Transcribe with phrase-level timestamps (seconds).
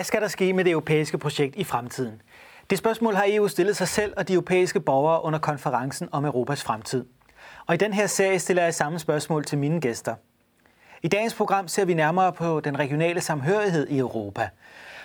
[0.00, 2.22] Hvad skal der ske med det europæiske projekt i fremtiden?
[2.70, 6.62] Det spørgsmål har EU stillet sig selv og de europæiske borgere under konferencen om Europas
[6.62, 7.04] fremtid.
[7.66, 10.14] Og i den her serie stiller jeg samme spørgsmål til mine gæster.
[11.02, 14.48] I dagens program ser vi nærmere på den regionale samhørighed i Europa.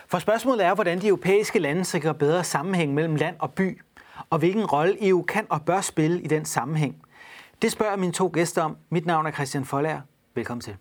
[0.07, 3.81] For spørgsmålet er, hvordan de europæiske lande sikrer bedre sammenhæng mellem land og by,
[4.29, 6.95] og hvilken rolle EU kan og bør spille i den sammenhæng.
[7.61, 8.77] Det spørger mine to gæster om.
[8.89, 10.01] Mit navn er Christian Folager.
[10.35, 10.75] Velkommen til.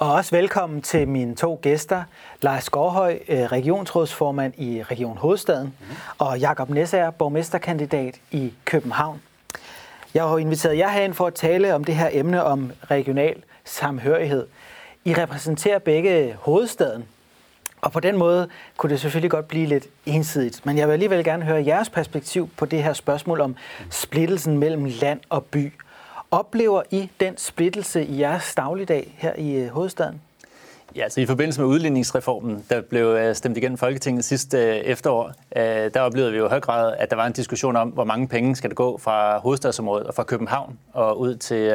[0.00, 2.02] Og også velkommen til mine to gæster,
[2.42, 5.96] Lars Gårdhøj, øh, regionsrådsformand i Region Hovedstaden, mm.
[6.18, 9.22] og Jakob Nessager, borgmesterkandidat i København.
[10.14, 14.46] Jeg har inviteret jer herind for at tale om det her emne om regional samhørighed.
[15.04, 17.04] I repræsenterer begge hovedstaden,
[17.80, 20.66] og på den måde kunne det selvfølgelig godt blive lidt ensidigt.
[20.66, 23.56] Men jeg vil alligevel gerne høre jeres perspektiv på det her spørgsmål om
[23.90, 25.72] splittelsen mellem land og by.
[26.30, 30.20] Oplever I den splittelse i jeres dagligdag her i øh, hovedstaden?
[30.96, 35.32] Ja, altså i forbindelse med udligningsreformen, der blev øh, stemt igennem Folketinget sidste øh, efterår,
[35.94, 38.28] der oplevede vi jo i høj grad, at der var en diskussion om, hvor mange
[38.28, 41.74] penge skal der gå fra hovedstadsområdet og fra København og ud til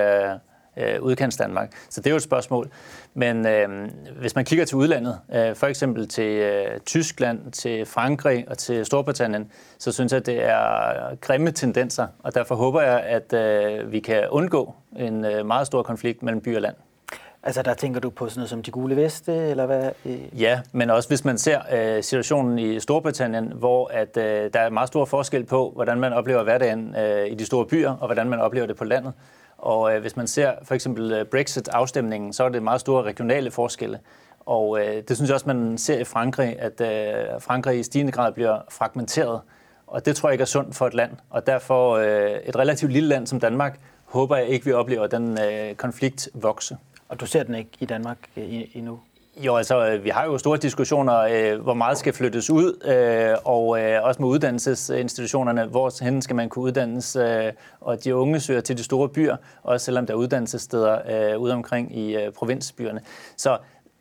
[0.77, 1.71] øh, udkants Danmark.
[1.89, 2.69] Så det er jo et spørgsmål.
[3.13, 8.45] Men øh, hvis man kigger til udlandet, øh, for eksempel til øh, Tyskland, til Frankrig
[8.47, 12.99] og til Storbritannien, så synes jeg, at det er grimme tendenser, og derfor håber jeg,
[12.99, 16.75] at øh, vi kan undgå en øh, meget stor konflikt mellem by og land.
[17.45, 19.89] Altså der tænker du på sådan noget som de gule veste, eller hvad?
[20.33, 24.69] Ja, men også hvis man ser øh, situationen i Storbritannien, hvor at, øh, der er
[24.69, 28.29] meget stor forskel på, hvordan man oplever hverdagen øh, i de store byer, og hvordan
[28.29, 29.13] man oplever det på landet.
[29.57, 33.51] Og øh, hvis man ser for eksempel øh, Brexit-afstemningen, så er det meget store regionale
[33.51, 33.99] forskelle.
[34.45, 38.11] Og øh, det synes jeg også, man ser i Frankrig, at øh, Frankrig i stigende
[38.11, 39.41] grad bliver fragmenteret.
[39.87, 41.11] Og det tror jeg ikke er sundt for et land.
[41.29, 45.39] Og derfor øh, et relativt lille land som Danmark, håber jeg ikke, vi oplever den
[45.41, 46.77] øh, konflikt vokse.
[47.09, 48.99] Og du ser den ikke i Danmark øh, endnu?
[49.37, 53.81] Jo, altså, vi har jo store diskussioner, øh, hvor meget skal flyttes ud, øh, og
[53.81, 57.51] øh, også med uddannelsesinstitutionerne, hvor hen skal man kunne uddannes, øh,
[57.81, 60.99] og de unge søger til de store byer, også selvom der er uddannelsessteder
[61.33, 63.01] øh, ude omkring i øh, provinsbyerne.
[63.37, 63.57] Så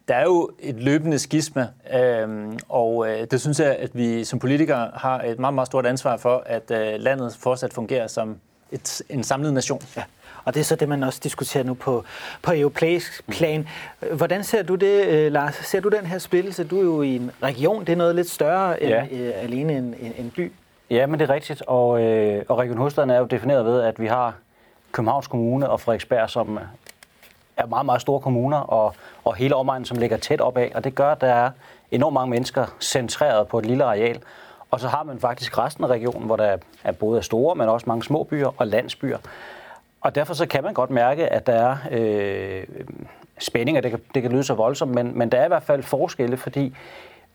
[0.09, 2.29] der er jo et løbende skisme, øh,
[2.69, 6.17] og øh, det synes jeg, at vi som politikere har et meget, meget stort ansvar
[6.17, 8.37] for, at øh, landet fortsat fungerer som
[8.73, 9.83] et, en samlet nation.
[9.97, 10.03] Ja.
[10.45, 12.05] Og det er så det, man også diskuterer nu på,
[12.43, 13.69] på europæisk plan.
[14.13, 15.55] Hvordan ser du det, øh, Lars?
[15.55, 16.65] Ser du den her splittelse?
[16.65, 19.07] Du er jo i en region, det er noget lidt større end ja.
[19.11, 20.53] øh, alene en, en, en by.
[20.91, 21.63] Ja, men det er rigtigt.
[21.67, 24.35] Og, øh, og Region Hovedstaden er jo defineret ved, at vi har
[24.93, 26.59] Københavns Kommune og Frederiksberg, som
[27.57, 28.95] er meget, meget store kommuner, og,
[29.25, 30.73] og hele omegnen, som ligger tæt op af.
[30.75, 31.51] Og det gør, at der er
[31.91, 34.21] enormt mange mennesker centreret på et lille areal.
[34.71, 37.85] Og så har man faktisk resten af regionen, hvor der er både store, men også
[37.87, 39.19] mange små byer og landsbyer.
[40.05, 42.65] Og derfor så kan man godt mærke, at der er øh,
[43.39, 43.81] spændinger.
[43.81, 46.37] Det kan, det kan lyde så voldsomt, men, men der er i hvert fald forskelle,
[46.37, 46.75] fordi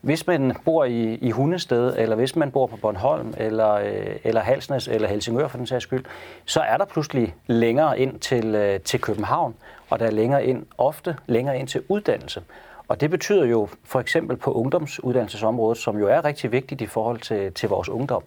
[0.00, 4.40] hvis man bor i, i Hundested, eller hvis man bor på Bornholm, eller, øh, eller
[4.40, 6.04] Halsnæs, eller Helsingør for den sags skyld,
[6.44, 9.54] så er der pludselig længere ind til, øh, til København,
[9.90, 12.42] og der er længere ind, ofte længere ind til uddannelse.
[12.88, 17.18] Og det betyder jo for eksempel på ungdomsuddannelsesområdet, som jo er rigtig vigtigt i forhold
[17.18, 18.22] til, til vores ungdom,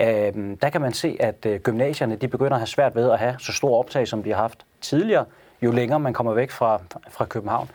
[0.00, 3.18] øh, der kan man se, at øh, gymnasierne de begynder at have svært ved at
[3.18, 5.24] have så stor optag, som de har haft tidligere,
[5.62, 7.70] jo længere man kommer væk fra, fra København.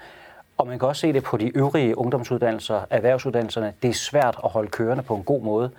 [0.58, 3.74] Og man kan også se det på de øvrige ungdomsuddannelser, erhvervsuddannelserne.
[3.82, 5.72] Det er svært at holde kørende på en god måde,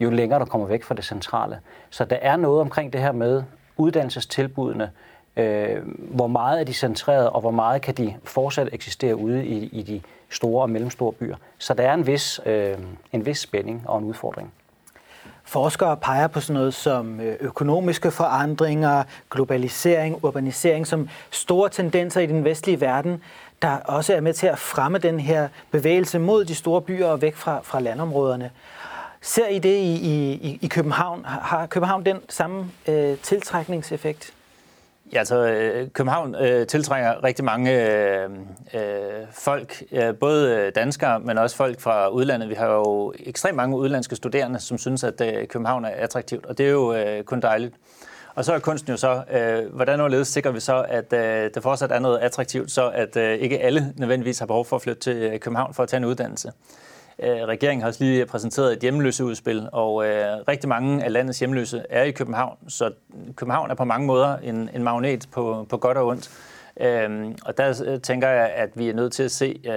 [0.00, 1.60] jo længere du kommer væk fra det centrale.
[1.90, 3.42] Så der er noget omkring det her med
[3.76, 4.90] uddannelsestilbudene,
[5.36, 9.64] øh, hvor meget er de centreret, og hvor meget kan de fortsat eksistere ude i,
[9.72, 10.00] i de
[10.30, 11.36] store og mellemstore byer.
[11.58, 12.78] Så der er en vis, øh,
[13.12, 14.52] en vis spænding og en udfordring.
[15.46, 22.26] Forskere peger på sådan noget som øh, økonomiske forandringer, globalisering, urbanisering som store tendenser i
[22.26, 23.22] den vestlige verden,
[23.62, 27.22] der også er med til at fremme den her bevægelse mod de store byer og
[27.22, 28.50] væk fra, fra landområderne.
[29.20, 31.24] Ser I det i, i, i København?
[31.24, 34.35] Har København den samme øh, tiltrækningseffekt?
[35.12, 38.30] Ja, altså øh, København øh, tiltrænger rigtig mange øh,
[38.74, 38.80] øh,
[39.32, 42.48] folk, øh, både danskere, men også folk fra udlandet.
[42.48, 46.58] Vi har jo ekstremt mange udlandske studerende, som synes, at øh, København er attraktivt, og
[46.58, 47.74] det er jo øh, kun dejligt.
[48.34, 51.62] Og så er kunsten jo så, øh, hvordan overledes sikrer vi så, at øh, det
[51.62, 55.00] fortsat er noget attraktivt, så at øh, ikke alle nødvendigvis har behov for at flytte
[55.00, 56.52] til øh, København for at tage en uddannelse.
[57.22, 61.82] Øh, regeringen har også lige præsenteret et hjemløseudspil, og øh, rigtig mange af landets hjemløse
[61.90, 62.92] er i København, så
[63.36, 66.30] København er på mange måder en, en magnet på, på godt og ondt.
[66.80, 69.72] Øhm, og der øh, tænker jeg, at vi er nødt til at se øh,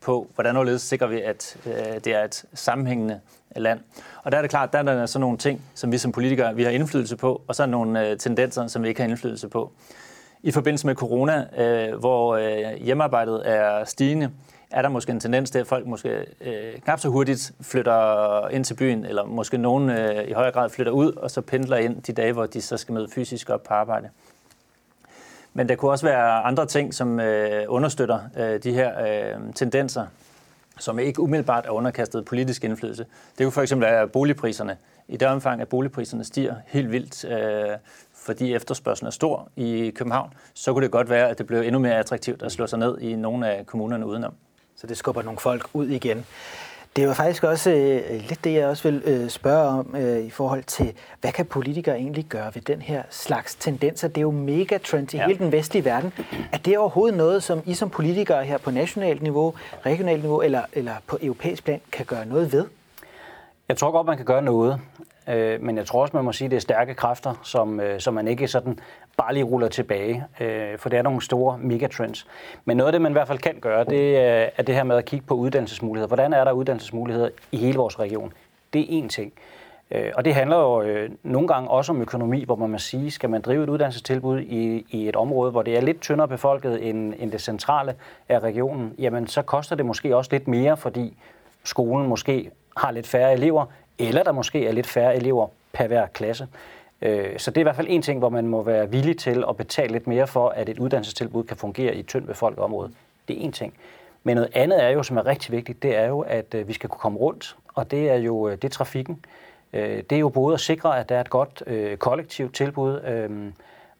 [0.00, 3.20] på, hvordan overledes sikrer vi, at øh, det er et sammenhængende
[3.56, 3.80] land.
[4.22, 6.54] Og der er det klart, der er der sådan nogle ting, som vi som politikere
[6.54, 9.08] vi har indflydelse på, og så er der nogle øh, tendenser, som vi ikke har
[9.08, 9.72] indflydelse på.
[10.42, 14.30] I forbindelse med corona, øh, hvor øh, hjemmearbejdet er stigende,
[14.70, 18.64] er der måske en tendens til, at folk måske øh, knap så hurtigt flytter ind
[18.64, 22.02] til byen, eller måske nogen øh, i højere grad flytter ud, og så pendler ind
[22.02, 24.08] de dage, hvor de så skal møde fysisk op på arbejde.
[25.54, 30.06] Men der kunne også være andre ting, som øh, understøtter øh, de her øh, tendenser,
[30.78, 33.06] som ikke umiddelbart er underkastet politisk indflydelse.
[33.38, 34.76] Det kunne for eksempel være boligpriserne.
[35.08, 37.76] I det omfang, at boligpriserne stiger helt vildt, øh,
[38.14, 41.78] fordi efterspørgselen er stor i København, så kunne det godt være, at det blev endnu
[41.78, 44.34] mere attraktivt at slå sig ned i nogle af kommunerne udenom.
[44.80, 46.24] Så det skubber nogle folk ud igen.
[46.96, 50.24] Det er jo faktisk også øh, lidt det, jeg også vil øh, spørge om øh,
[50.24, 54.08] i forhold til, hvad kan politikere egentlig gøre ved den her slags tendenser?
[54.08, 55.26] Det er jo megatrend i ja.
[55.26, 56.12] hele den vestlige verden.
[56.52, 59.54] Er det overhovedet noget, som I som politikere her på nationalt niveau,
[59.86, 62.64] regionalt niveau eller, eller på europæisk plan kan gøre noget ved?
[63.68, 64.80] Jeg tror godt, man kan gøre noget.
[65.28, 68.00] Øh, men jeg tror også, man må sige, at det er stærke kræfter, som, øh,
[68.00, 68.78] som man ikke sådan
[69.16, 72.26] bare lige ruller tilbage, øh, for det er nogle store megatrends.
[72.64, 74.82] Men noget af det, man i hvert fald kan gøre, det øh, er det her
[74.84, 76.06] med at kigge på uddannelsesmuligheder.
[76.06, 78.32] Hvordan er der uddannelsesmuligheder i hele vores region?
[78.72, 79.32] Det er én ting.
[79.90, 83.10] Øh, Og det handler jo øh, nogle gange også om økonomi, hvor man må sige,
[83.10, 86.88] skal man drive et uddannelsestilbud i, i et område, hvor det er lidt tyndere befolket
[86.88, 87.94] end, end det centrale
[88.28, 91.16] af regionen, jamen så koster det måske også lidt mere, fordi
[91.64, 93.66] skolen måske har lidt færre elever,
[94.00, 96.46] eller der måske er lidt færre elever per hver klasse.
[97.02, 99.44] Øh, så det er i hvert fald en ting, hvor man må være villig til
[99.48, 102.90] at betale lidt mere for, at et uddannelsestilbud kan fungere i et tyndt befolket område.
[103.28, 103.74] Det er en ting.
[104.24, 106.72] Men noget andet er jo, som er rigtig vigtigt, det er jo, at øh, vi
[106.72, 109.24] skal kunne komme rundt, og det er jo øh, det er trafikken.
[109.72, 111.62] Det er jo både at sikre, at der er et godt
[111.98, 112.92] kollektivt tilbud,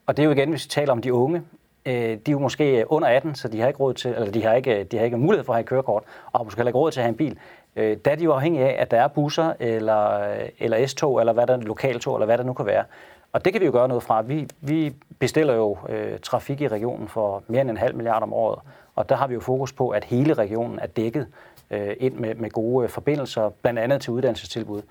[0.07, 1.43] og det er jo igen, hvis vi taler om de unge,
[1.87, 1.93] de
[2.27, 4.85] er jo måske under 18, så de har ikke råd til, eller de har ikke,
[4.85, 6.03] de har ikke mulighed for at have kørekort,
[6.33, 7.39] og har måske heller ikke råd til at have en bil
[7.77, 11.33] øh, der er de jo afhængige af, at der er busser, eller, eller S-tog, eller
[11.33, 12.85] hvad der lokaltog, eller hvad der nu kan være.
[13.33, 14.23] Og det kan vi jo gøre noget fra.
[14.23, 18.33] Vi, vi bestiller jo øh, trafik i regionen for mere end en halv milliard om
[18.33, 18.59] året,
[18.97, 21.27] og der har vi jo fokus på, at hele regionen er dækket
[21.71, 24.83] øh, ind med, med gode øh, forbindelser, blandt andet til uddannelsestilbud.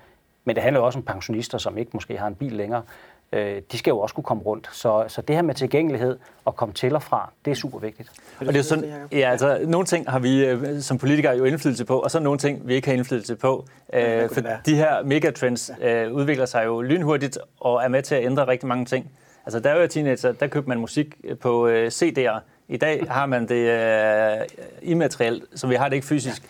[0.44, 2.82] Men det handler jo også om pensionister, som ikke måske har en bil længere,
[3.32, 4.68] øh, de skal jo også kunne komme rundt.
[4.72, 8.10] Så, så det her med tilgængelighed og komme til og fra, det er super vigtigt.
[8.40, 11.84] Og det er sådan, ja, altså, nogle ting har vi øh, som politikere jo indflydelse
[11.84, 13.64] på, og så nogle ting, vi ikke har indflydelse på.
[13.92, 18.24] Øh, for de her megatrends øh, udvikler sig jo lynhurtigt og er med til at
[18.24, 19.10] ændre rigtig mange ting.
[19.46, 21.06] Altså, der er jo teenager, der købte man musik
[21.40, 22.40] på øh, CD'er.
[22.68, 24.46] I dag har man det øh,
[24.82, 26.42] immaterielt, så vi har det ikke fysisk.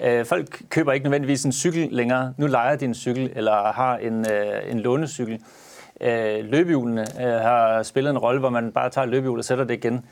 [0.00, 2.34] Øh, folk køber ikke nødvendigvis en cykel længere.
[2.36, 5.40] Nu leger de en cykel, eller har en, øh, en lånecykel.
[6.00, 9.74] Øh, løbehjulene øh, har spillet en rolle, hvor man bare tager løbehjul og sætter det
[9.74, 10.04] igen.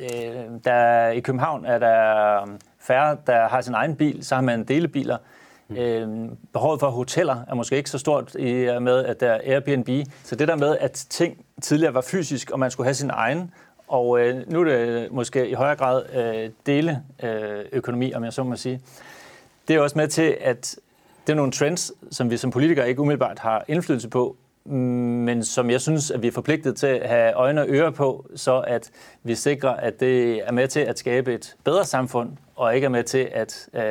[0.00, 2.40] Øh, der, I København er der
[2.80, 5.16] færre, der har sin egen bil, så har man delebiler.
[5.68, 5.76] Mm.
[5.76, 9.88] Øh, behovet for hoteller er måske ikke så stort i med, at der er Airbnb.
[10.24, 13.52] Så det der med, at ting tidligere var fysisk, og man skulle have sin egen,
[13.88, 18.42] og øh, nu er det måske i højere grad øh, deleøkonomi, øh, om jeg så
[18.42, 18.80] må sige.
[19.68, 20.76] Det er også med til, at
[21.26, 25.70] det er nogle trends, som vi som politikere ikke umiddelbart har indflydelse på, men som
[25.70, 28.90] jeg synes, at vi er forpligtet til at have øjne og ører på, så at
[29.22, 32.88] vi sikrer, at det er med til at skabe et bedre samfund, og ikke er
[32.88, 33.82] med til at øh,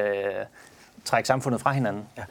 [1.05, 2.03] trække samfundet fra hinanden.
[2.17, 2.23] Ja.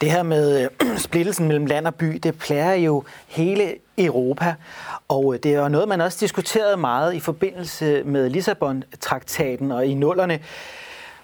[0.00, 4.54] Det her med øh, splittelsen mellem land og by, det plager jo hele Europa,
[5.08, 9.94] og øh, det er noget, man også diskuterede meget i forbindelse med Lissabon-traktaten og i
[9.94, 10.40] nullerne.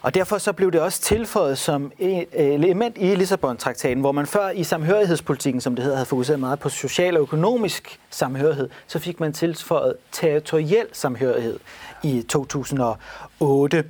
[0.03, 4.49] Og derfor så blev det også tilføjet som et element i Lissabon-traktaten, hvor man før
[4.49, 9.19] i samhørighedspolitikken, som det hedder, havde fokuseret meget på social og økonomisk samhørighed, så fik
[9.19, 11.59] man tilføjet territoriel samhørighed
[12.03, 13.83] i 2008.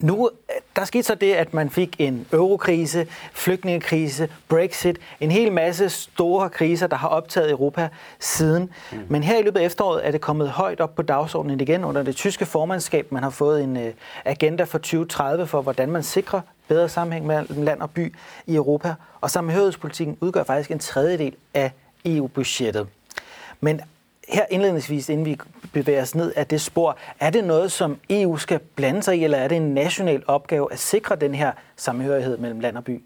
[0.00, 0.30] Nu,
[0.76, 6.48] der skete så det, at man fik en eurokrise, flygtningekrise, Brexit, en hel masse store
[6.48, 7.88] kriser, der har optaget Europa
[8.20, 8.70] siden.
[8.92, 8.98] Mm.
[9.08, 12.02] Men her i løbet af efteråret er det kommet højt op på dagsordenen igen under
[12.02, 13.12] det tyske formandskab.
[13.12, 13.82] Man har fået en uh,
[14.24, 18.14] agenda for 2030 for, hvordan man sikrer bedre sammenhæng mellem land og by
[18.46, 18.94] i Europa.
[19.20, 21.70] Og sammenhørighedspolitikken udgør faktisk en tredjedel af
[22.04, 22.86] EU-budgettet.
[23.60, 23.80] Men
[24.28, 25.38] her indledningsvis, inden vi
[25.72, 29.24] bevæger os ned af det spor, er det noget, som EU skal blande sig i,
[29.24, 33.02] eller er det en national opgave at sikre den her samhørighed mellem land og by?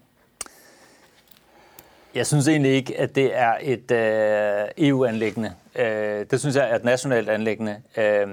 [2.15, 5.53] Jeg synes egentlig ikke, at det er et øh, EU-anlæggende.
[5.75, 7.81] Øh, det synes jeg er et nationalt anlæggende.
[7.97, 8.27] Øh,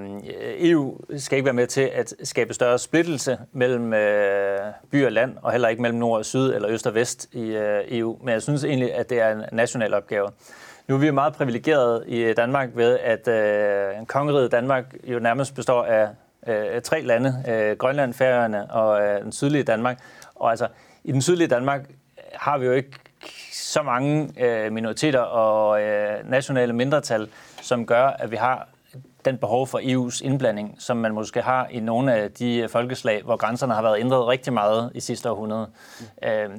[0.59, 4.59] EU skal ikke være med til at skabe større splittelse mellem øh,
[4.91, 7.41] by og land, og heller ikke mellem nord og syd eller øst og vest i
[7.41, 8.19] øh, EU.
[8.21, 10.29] Men jeg synes egentlig, at det er en national opgave
[10.89, 15.85] nu er vi meget privilegeret i Danmark ved, at øh, kongeriget Danmark jo nærmest består
[15.85, 16.09] af
[16.47, 19.99] øh, tre lande, øh, Grønland, Færøerne og øh, den sydlige Danmark.
[20.35, 20.69] Og altså,
[21.05, 21.81] i den sydlige Danmark
[22.33, 22.91] har vi jo ikke
[23.53, 27.29] så mange øh, minoriteter og øh, nationale mindretal,
[27.63, 28.69] som gør, at vi har
[29.25, 33.37] den behov for EU's indblanding, som man måske har i nogle af de folkeslag, hvor
[33.37, 35.67] grænserne har været ændret rigtig meget i sidste århundrede.
[36.01, 36.29] Mm.
[36.29, 36.51] Øh,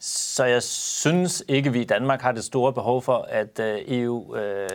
[0.00, 4.36] så jeg synes ikke, vi i Danmark har det store behov for, at øh, EU
[4.36, 4.68] øh,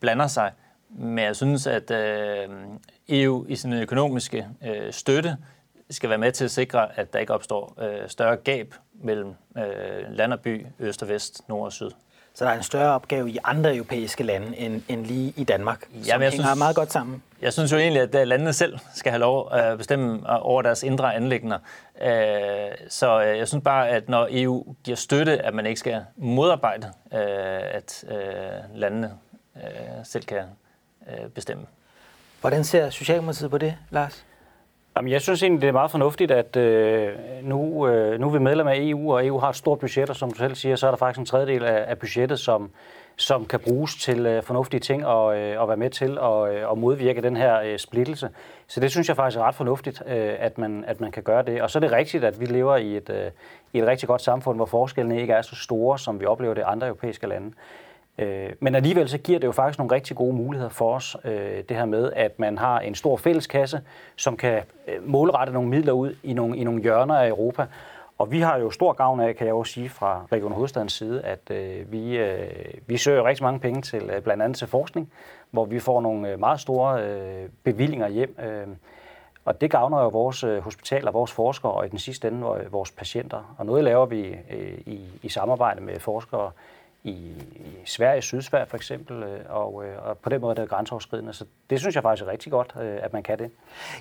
[0.00, 0.52] blander sig.
[0.88, 2.48] Men jeg synes, at øh,
[3.08, 5.36] EU i sin økonomiske øh, støtte
[5.90, 10.04] skal være med til at sikre, at der ikke opstår øh, større gab mellem øh,
[10.08, 11.90] land og by, øst og vest, nord og syd.
[12.34, 15.80] Så der er en større opgave i andre europæiske lande end, end lige i Danmark,
[15.80, 17.22] som ja, hænger synes, meget godt sammen.
[17.42, 21.14] Jeg synes jo egentlig, at landene selv skal have lov at bestemme over deres indre
[21.14, 21.58] anlægner.
[22.02, 22.10] Øh,
[22.88, 26.86] så øh, jeg synes bare, at når EU giver støtte, at man ikke skal modarbejde,
[27.14, 27.20] øh,
[27.74, 28.04] at
[28.74, 29.12] landene
[30.04, 30.42] selv kan
[31.34, 31.66] bestemme.
[32.40, 34.24] Hvordan ser Socialdemokratiet på det, Lars?
[34.96, 37.08] Jamen, jeg synes egentlig, det er meget fornuftigt, at øh,
[37.42, 40.16] nu, øh, nu er vi medlem af EU, og EU har et stort budget, og
[40.16, 42.70] som du selv siger, så er der faktisk en tredjedel af, af budgettet, som,
[43.16, 46.70] som kan bruges til øh, fornuftige ting og, øh, og være med til at, øh,
[46.70, 48.28] og modvirke den her øh, splittelse.
[48.66, 51.42] Så det synes jeg faktisk er ret fornuftigt, øh, at, man, at man kan gøre
[51.42, 51.62] det.
[51.62, 53.30] Og så er det rigtigt, at vi lever i et, øh,
[53.72, 56.60] i et rigtig godt samfund, hvor forskellene ikke er så store, som vi oplever det
[56.60, 57.52] i andre europæiske lande.
[58.18, 61.62] Øh, men alligevel så giver det jo faktisk nogle rigtig gode muligheder for os, øh,
[61.68, 63.80] det her med, at man har en stor fælleskasse,
[64.16, 67.66] som kan øh, målrette nogle midler ud i nogle, i nogle hjørner af Europa.
[68.18, 71.22] Og vi har jo stor gavn af, kan jeg også sige fra Region Hovedstadens side,
[71.22, 72.48] at øh, vi, øh,
[72.86, 75.12] vi søger rigtig mange penge til øh, blandt andet til forskning,
[75.50, 78.36] hvor vi får nogle øh, meget store øh, bevillinger hjem.
[78.38, 78.66] Øh,
[79.44, 82.72] og det gavner jo vores øh, hospitaler, vores forskere og i den sidste ende øh,
[82.72, 83.54] vores patienter.
[83.58, 86.50] Og noget laver vi øh, i, i samarbejde med forskere
[87.04, 90.68] i, i Sverige, Sydsverige for eksempel, øh, og, øh, og på den måde er det
[90.68, 91.32] grænseoverskridende.
[91.32, 93.50] Så det synes jeg faktisk er rigtig godt, øh, at man kan det.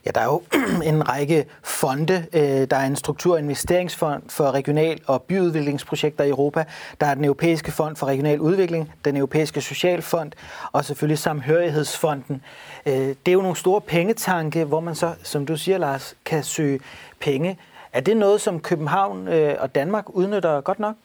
[0.06, 0.42] Ja, der er jo
[0.92, 2.26] en række fonde.
[2.66, 6.66] Der er en struktur- og investeringsfond for regional- og byudviklingsprojekter i Europa.
[7.02, 10.32] Der er den europæiske fond for regional udvikling, den europæiske socialfond
[10.72, 12.44] og selvfølgelig samhørighedsfonden.
[12.86, 16.80] Det er jo nogle store pengetanke, hvor man så, som du siger, Lars, kan søge
[17.20, 17.58] penge.
[17.94, 19.28] Er det noget, som København
[19.60, 20.96] og Danmark udnytter godt nok?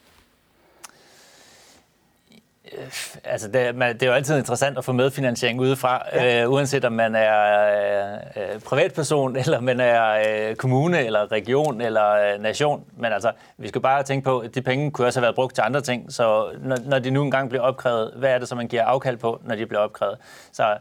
[2.73, 2.87] Øh,
[3.25, 6.43] altså det, man, det er jo altid interessant at få medfinansiering udefra, ja.
[6.43, 11.81] øh, uanset om man er øh, øh, privatperson, eller man er øh, kommune, eller region,
[11.81, 12.85] eller øh, nation.
[12.97, 15.55] Men altså, vi skal bare tænke på, at de penge kunne også have været brugt
[15.55, 16.13] til andre ting.
[16.13, 19.17] Så når, når de nu engang bliver opkrævet, hvad er det så, man giver afkald
[19.17, 20.19] på, når de bliver opkrævet?
[20.53, 20.77] Så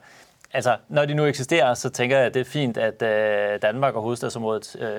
[0.54, 3.96] altså, når de nu eksisterer, så tænker jeg, at det er fint, at øh, Danmark
[3.96, 4.90] og hovedstadsområdet øh,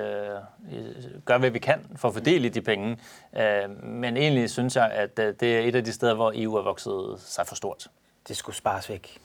[1.25, 2.97] gør, hvad vi kan for at fordele de penge.
[3.37, 6.55] Øh, men egentlig synes jeg, at øh, det er et af de steder, hvor EU
[6.55, 7.87] er vokset sig for stort.
[8.27, 9.17] Det skulle spares væk.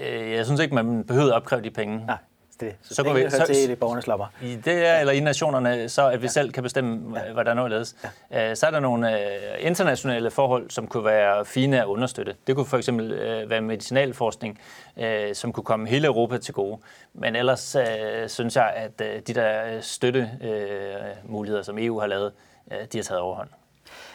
[0.00, 2.06] Øh, jeg synes ikke, man behøver at opkræve de penge.
[2.06, 2.18] Nej
[2.62, 2.74] det.
[2.82, 4.26] Så, så går vi så, til det borgernes lommer.
[4.42, 6.30] I det er, eller i nationerne, så at vi ja.
[6.30, 7.32] selv kan bestemme, ja.
[7.32, 7.96] hvordan noget ledes.
[8.30, 8.50] Ja.
[8.50, 12.34] Øh, så er der nogle uh, internationale forhold, som kunne være fine at understøtte.
[12.46, 14.60] Det kunne for eksempel uh, være medicinalforskning,
[14.96, 16.78] uh, som kunne komme hele Europa til gode.
[17.14, 17.82] Men ellers uh,
[18.28, 22.32] synes jeg, at uh, de der støttemuligheder, uh, som EU har lavet,
[22.66, 23.48] uh, de har taget overhånd.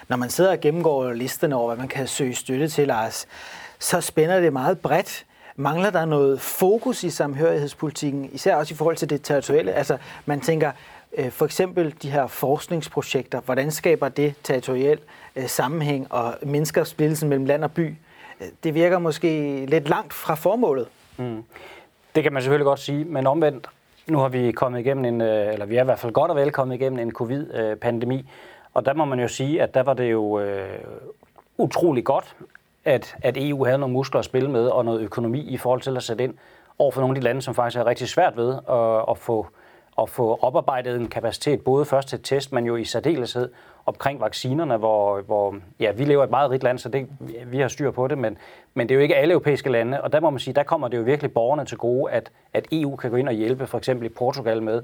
[0.08, 3.28] Når man sidder og gennemgår listerne over, hvad man kan søge støtte til, Lars,
[3.80, 5.26] så spænder det meget bredt.
[5.60, 9.74] Mangler der noget fokus i samhørighedspolitikken, især også i forhold til det territoriale?
[9.74, 10.72] Altså, man tænker,
[11.18, 15.00] øh, for eksempel de her forskningsprojekter, hvordan skaber det territoriel
[15.36, 17.96] øh, sammenhæng og mindsker splittelsen mellem land og by?
[18.42, 20.88] Øh, det virker måske lidt langt fra formålet.
[21.18, 21.44] Mm.
[22.16, 23.70] Det kan man selvfølgelig godt sige, men omvendt,
[24.08, 26.52] nu har vi kommet igennem en, eller vi er i hvert fald godt og vel
[26.52, 28.30] kommet igennem en covid-pandemi,
[28.74, 30.80] og der må man jo sige, at der var det jo øh,
[31.58, 32.36] utrolig godt,
[32.88, 35.98] at, at EU havde nogle muskler at spille med og noget økonomi i forhold til
[35.98, 36.34] at sætte ind
[36.80, 39.48] over for nogle af de lande, som faktisk er rigtig svært ved at, at få
[40.02, 43.50] at få oparbejdet en kapacitet, både først til test, men jo i særdeleshed
[43.86, 47.08] omkring vaccinerne, hvor, hvor ja, vi lever i et meget rigt land, så det,
[47.46, 48.38] vi har styr på det, men,
[48.74, 50.88] men det er jo ikke alle europæiske lande, og der må man sige, der kommer
[50.88, 53.78] det jo virkelig borgerne til gode, at, at EU kan gå ind og hjælpe, for
[53.78, 54.82] eksempel i Portugal med,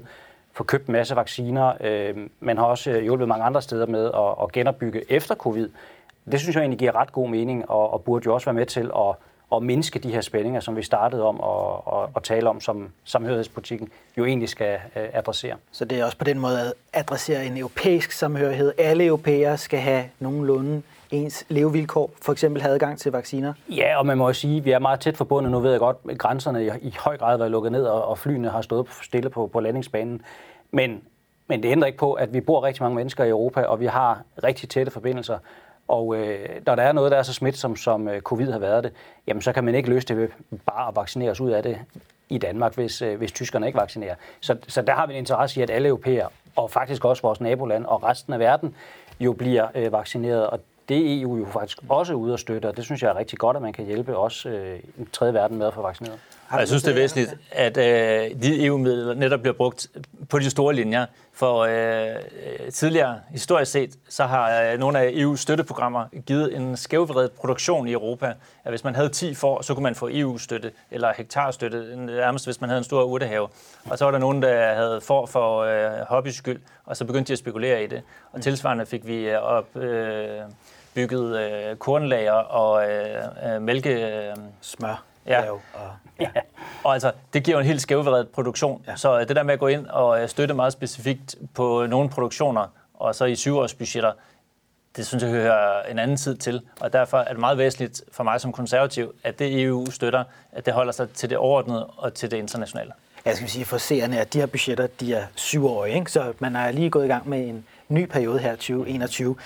[0.52, 1.72] få købt en masse vacciner.
[1.80, 5.68] Øh, man har også hjulpet mange andre steder med at, at genopbygge efter covid.
[6.32, 8.66] Det synes jeg egentlig giver ret god mening, og, og burde jo også være med
[8.66, 9.14] til at,
[9.52, 12.88] at mindske de her spændinger, som vi startede om at, at, at tale om, som
[13.04, 13.88] samhørighedspolitikken
[14.18, 15.56] jo egentlig skal uh, adressere.
[15.72, 18.72] Så det er også på den måde at adressere en europæisk samhørighed.
[18.78, 23.52] Alle europæere skal have nogenlunde ens levevilkår, for eksempel have adgang til vacciner?
[23.68, 25.52] Ja, og man må også sige, at vi er meget tæt forbundet.
[25.52, 28.04] Nu ved jeg godt, at grænserne i, i høj grad har været lukket ned, og,
[28.04, 30.22] og flyene har stået stille på, på landingsbanen.
[30.70, 31.02] Men,
[31.46, 33.86] men det ændrer ikke på, at vi bor rigtig mange mennesker i Europa, og vi
[33.86, 35.38] har rigtig tætte forbindelser.
[35.88, 38.84] Og øh, når der er noget, der er så smitsomt, som øh, covid har været
[38.84, 38.92] det,
[39.26, 40.28] jamen så kan man ikke løse det ved
[40.66, 41.78] bare at vaccinere os ud af det
[42.28, 44.14] i Danmark, hvis, øh, hvis tyskerne ikke vaccinerer.
[44.40, 47.40] Så, så der har vi en interesse i, at alle europæer, og faktisk også vores
[47.40, 48.74] naboland og resten af verden,
[49.20, 50.46] jo bliver øh, vaccineret.
[50.46, 53.16] Og det er EU jo faktisk også ude og støtte, og det synes jeg er
[53.16, 56.18] rigtig godt, at man kan hjælpe også øh, i tredje verden med at få vaccineret.
[56.48, 59.88] Og jeg synes, det er væsentligt, at øh, de EU-midler netop bliver brugt
[60.28, 61.06] på de store linjer.
[61.32, 67.32] For øh, tidligere, historisk set, så har øh, nogle af EU's støtteprogrammer givet en skævvredet
[67.32, 68.26] produktion i Europa.
[68.64, 72.60] At hvis man havde 10 får, så kunne man få EU-støtte, eller hektarstøtte, nærmest hvis
[72.60, 73.48] man havde en stor urtehave.
[73.90, 77.28] Og så var der nogen, der havde for for øh, hobbys skyld, og så begyndte
[77.28, 78.02] de at spekulere i det.
[78.32, 79.76] Og tilsvarende fik vi øh, op...
[79.76, 80.40] Øh,
[80.94, 83.90] bygget øh, kornlager og øh, øh, mælke...
[83.90, 85.04] Øh, Smør.
[85.26, 85.50] Ja.
[85.50, 85.60] Og,
[86.20, 86.28] ja.
[86.84, 88.84] og altså, det giver jo en helt skævvredet produktion.
[88.86, 88.96] Ja.
[88.96, 92.10] Så øh, det der med at gå ind og øh, støtte meget specifikt på nogle
[92.10, 94.12] produktioner, og så i syvårsbudgetter,
[94.96, 96.62] det synes jeg hører en anden tid til.
[96.80, 100.66] Og derfor er det meget væsentligt for mig som konservativ, at det EU støtter, at
[100.66, 102.92] det holder sig til det overordnede og til det internationale.
[103.24, 106.12] Jeg skal sige for seerne, at de her budgetter, de er syvårige, ikke?
[106.12, 109.36] så man er lige gået i gang med en ny periode her, 2021.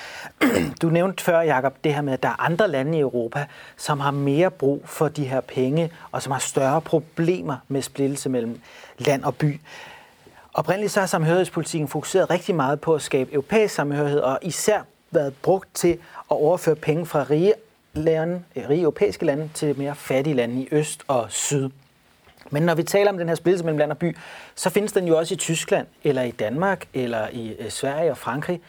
[0.83, 4.00] Du nævnte før, Jacob, det her med, at der er andre lande i Europa, som
[4.00, 8.61] har mere brug for de her penge, og som har større problemer med splittelse mellem
[8.99, 9.61] land og by.
[10.54, 14.80] Oprindeligt så har samhørighedspolitikken fokuseret rigtig meget på at skabe europæisk samhørighed, og især
[15.11, 15.92] været brugt til
[16.30, 17.54] at overføre penge fra rige,
[17.92, 21.71] lande, rige europæiske lande til mere fattige lande i øst og syd.
[22.50, 24.16] Men når vi taler om den her splittelse mellem land og by,
[24.54, 28.18] så findes den jo også i Tyskland, eller i Danmark, eller i øh, Sverige og
[28.18, 28.61] Frankrig.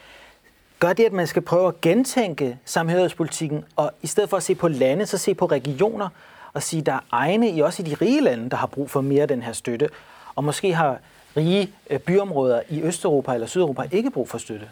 [0.80, 4.56] Gør det, at man skal prøve at gentænke samhørighedspolitikken, og i stedet for at se
[4.56, 6.10] på lande, så se på regioner,
[6.54, 9.02] og sige, der er egne, i også i de rige lande, der har brug for
[9.02, 9.90] mere af den her støtte,
[10.36, 11.00] og måske har
[11.38, 14.70] rige øh, byområder i Østeuropa eller Sydeuropa ikke brug for støtte.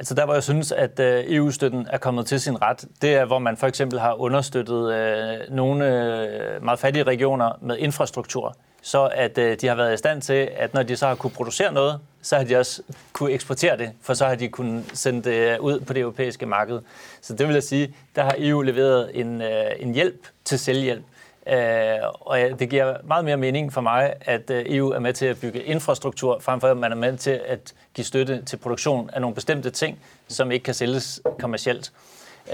[0.00, 3.24] Altså der, hvor jeg synes, at øh, EU-støtten er kommet til sin ret, det er,
[3.24, 9.10] hvor man for eksempel har understøttet øh, nogle øh, meget fattige regioner med infrastruktur, så
[9.14, 11.72] at øh, de har været i stand til, at når de så har kunne producere
[11.72, 12.82] noget, så har de også
[13.12, 16.46] kunne eksportere det, for så har de kunnet sende det øh, ud på det europæiske
[16.46, 16.80] marked.
[17.20, 21.04] Så det vil jeg sige, der har EU leveret en, øh, en hjælp til selvhjælp.
[21.46, 25.26] Øh, og det giver meget mere mening for mig, at øh, EU er med til
[25.26, 29.10] at bygge infrastruktur, frem for at man er med til at give støtte til produktion
[29.12, 29.98] af nogle bestemte ting,
[30.28, 31.92] som ikke kan sælges kommercielt.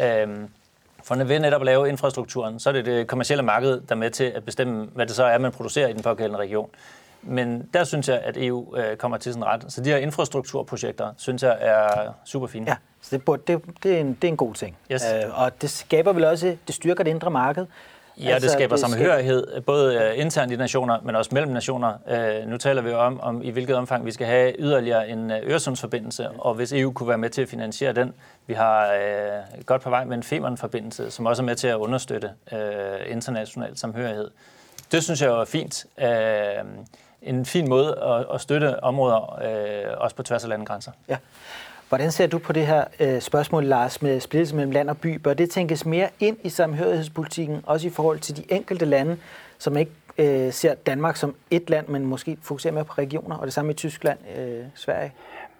[0.03, 0.29] Øh,
[1.05, 3.95] for når vi netop at lave infrastrukturen, så er det det kommercielle marked, der er
[3.95, 6.71] med til at bestemme, hvad det så er, man producerer i den pågældende region.
[7.23, 9.65] Men der synes jeg, at EU øh, kommer til sin ret.
[9.69, 12.67] Så de her infrastrukturprojekter, synes jeg, er super fine.
[12.69, 14.77] Ja, så det, det, det, er, en, det er en god ting.
[14.93, 15.03] Yes.
[15.15, 17.67] Øh, og det skaber vel også, det styrker det indre marked.
[18.21, 21.95] Ja, altså, det skaber det samhørighed, både uh, internt i nationer, men også mellem nationer.
[22.43, 25.31] Uh, nu taler vi jo om, om, i hvilket omfang vi skal have yderligere en
[25.31, 28.15] uh, Øresundsforbindelse, og hvis EU kunne være med til at finansiere den.
[28.47, 28.95] Vi har
[29.57, 32.59] uh, godt på vej med en Femern-forbindelse, som også er med til at understøtte uh,
[33.07, 34.31] international samhørighed.
[34.93, 35.87] Det synes jeg er fint.
[35.99, 36.07] Uh,
[37.23, 40.93] en fin måde at, at støtte områder, uh, også på tværs af landegrænser.
[41.09, 41.17] Ja.
[41.89, 45.15] Hvordan ser du på det her øh, spørgsmål, Lars, med splittelse mellem land og by?
[45.15, 49.17] Bør det tænkes mere ind i samhørighedspolitikken, også i forhold til de enkelte lande,
[49.59, 53.47] som ikke øh, ser Danmark som et land, men måske fokuserer mere på regioner, og
[53.47, 55.13] det samme i Tyskland, øh, Sverige?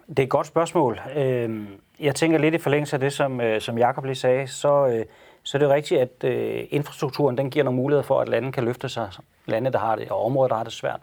[0.07, 0.99] Det er et godt spørgsmål.
[1.15, 1.67] Øh,
[1.99, 5.05] jeg tænker lidt i forlængelse af det, som, øh, som Jacob lige sagde, så, øh,
[5.43, 8.63] så er det rigtigt, at øh, infrastrukturen den giver nogle muligheder for, at lande kan
[8.63, 9.09] løfte sig,
[9.45, 10.99] lande, der har det, og områder, der har det svært.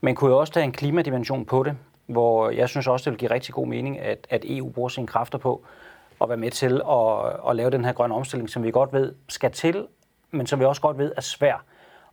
[0.00, 3.18] Man kunne jo også tage en klimadimension på det hvor jeg synes også, det vil
[3.18, 5.64] give rigtig god mening, at, at EU bruger sine kræfter på
[6.22, 9.14] at være med til at, at lave den her grønne omstilling, som vi godt ved
[9.28, 9.86] skal til,
[10.30, 11.64] men som vi også godt ved er svær.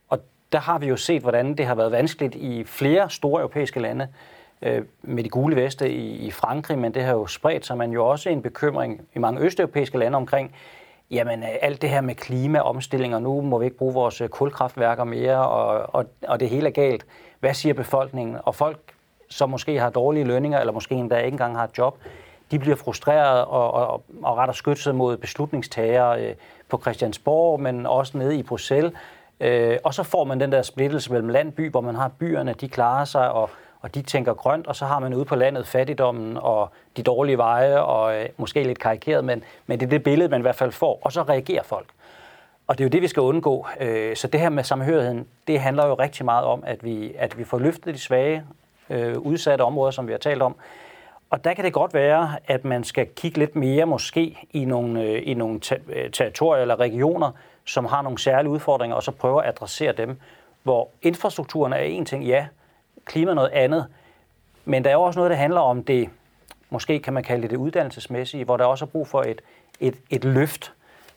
[0.08, 0.18] Og
[0.52, 4.08] der har vi jo set, hvordan det har været vanskeligt i flere store europæiske lande,
[4.62, 7.92] øh, med de gule veste i, i Frankrig, men det har jo spredt sig, man
[7.92, 10.54] jo også en bekymring i mange østeuropæiske lande omkring,
[11.10, 14.28] jamen øh, alt det her med klimaomstilling, og nu må vi ikke bruge vores øh,
[14.28, 17.06] kulkraftværker mere, og, og, og det hele er galt.
[17.40, 18.36] Hvad siger befolkningen?
[18.42, 18.78] Og folk
[19.30, 21.98] som måske har dårlige lønninger, eller måske endda ikke engang har et job,
[22.50, 26.34] de bliver frustreret og, og, og retter skytset mod beslutningstagere øh,
[26.68, 28.92] på Christiansborg, men også nede i Bruxelles.
[29.40, 32.68] Øh, og så får man den der splittelse mellem landby, hvor man har byerne, de
[32.68, 36.36] klarer sig, og, og de tænker grønt, og så har man ude på landet fattigdommen
[36.36, 40.28] og de dårlige veje, og øh, måske lidt karikeret, men, men det er det billede,
[40.28, 41.86] man i hvert fald får, og så reagerer folk.
[42.66, 43.66] Og det er jo det, vi skal undgå.
[43.80, 47.38] Øh, så det her med samhørigheden, det handler jo rigtig meget om, at vi, at
[47.38, 48.44] vi får løftet de svage,
[48.90, 50.56] øh, udsatte områder, som vi har talt om.
[51.30, 55.02] Og der kan det godt være, at man skal kigge lidt mere måske i nogle,
[55.02, 57.30] øh, i nogle øh, territorier eller regioner,
[57.64, 60.18] som har nogle særlige udfordringer, og så prøve at adressere dem.
[60.62, 62.46] Hvor infrastrukturen er en ting, ja,
[63.04, 63.86] klima noget andet,
[64.64, 66.10] men der er også noget, der handler om det,
[66.70, 69.40] måske kan man kalde det det uddannelsesmæssige, hvor der også er brug for et,
[69.80, 70.72] et, et løft.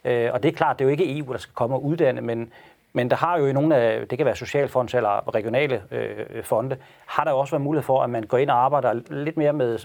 [0.06, 2.22] Øh, og det er klart, det er jo ikke EU, der skal komme og uddanne,
[2.22, 2.52] men,
[2.94, 6.78] men der har jo i nogle af, det kan være socialfonds eller regionale øh, fonde,
[7.06, 9.54] har der jo også været mulighed for, at man går ind og arbejder lidt mere
[9.54, 9.80] med,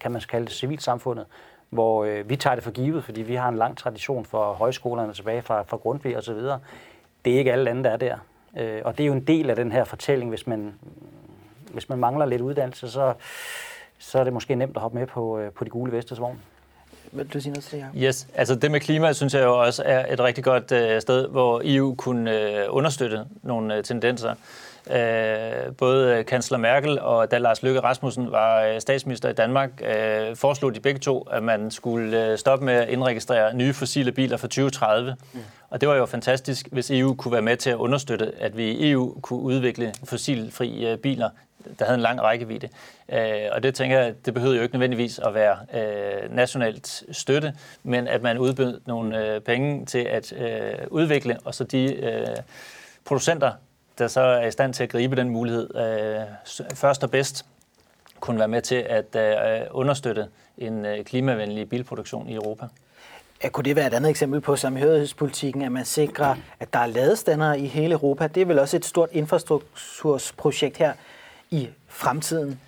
[0.00, 1.26] kan man kalde det, civilsamfundet,
[1.70, 5.12] hvor øh, vi tager det for givet, fordi vi har en lang tradition for højskolerne
[5.12, 6.60] tilbage fra, fra Grundtvig og så videre.
[7.24, 8.16] Det er ikke alle lande, der er der.
[8.58, 10.74] Øh, og det er jo en del af den her fortælling, hvis man,
[11.72, 13.14] hvis man mangler lidt uddannelse, så,
[13.98, 16.40] så er det måske nemt at hoppe med på, øh, på de gule vesters vogn.
[17.12, 19.82] Vil du sige noget til det, Yes, altså det med klima, synes jeg jo også
[19.86, 24.34] er et rigtig godt øh, sted, hvor EU kunne øh, understøtte nogle øh, tendenser.
[24.90, 30.36] Øh, både kansler Merkel og da Lars Løkke Rasmussen var øh, statsminister i Danmark, øh,
[30.36, 34.46] foreslog de begge to, at man skulle stoppe med at indregistrere nye fossile biler for
[34.46, 35.16] 2030.
[35.32, 35.40] Mm.
[35.70, 38.70] Og det var jo fantastisk, hvis EU kunne være med til at understøtte, at vi
[38.70, 41.30] i EU kunne udvikle fossilfri biler,
[41.78, 42.68] der havde en lang rækkevidde.
[43.08, 47.54] Øh, og det tænker jeg, det behøvede jo ikke nødvendigvis at være øh, nationalt støtte,
[47.82, 50.32] men at man udbød nogle øh, penge til at
[50.90, 52.36] udvikle, og så de
[53.04, 53.52] producenter,
[53.98, 56.20] der så er i stand til at gribe den mulighed øh,
[56.74, 57.46] først og bedst,
[58.20, 60.26] kunne være med til at øh, understøtte
[60.58, 62.66] en øh, klimavenlig bilproduktion i Europa.
[63.44, 66.86] Ja, kunne det være et andet eksempel på samhørighedspolitikken, at man sikrer, at der er
[66.86, 68.26] ladestandere i hele Europa?
[68.26, 70.92] Det er vel også et stort infrastrukturprojekt her
[71.50, 72.60] i fremtiden?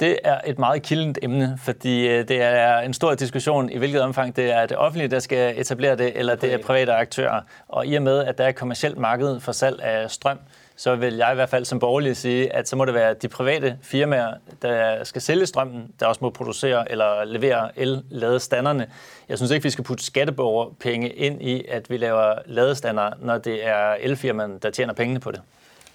[0.00, 4.36] Det er et meget kildent emne, fordi det er en stor diskussion i hvilket omfang
[4.36, 7.40] det er det offentlige, der skal etablere det, eller det er private aktører.
[7.68, 10.38] Og i og med, at der er et kommersielt marked for salg af strøm,
[10.76, 13.28] så vil jeg i hvert fald som borgerlig sige, at så må det være de
[13.28, 18.86] private firmaer, der skal sælge strømmen, der også må producere eller levere el-ladestanderne.
[19.28, 23.66] Jeg synes ikke, vi skal putte skatteborgerpenge ind i, at vi laver ladestander, når det
[23.66, 25.40] er elfirmaen, der tjener pengene på det.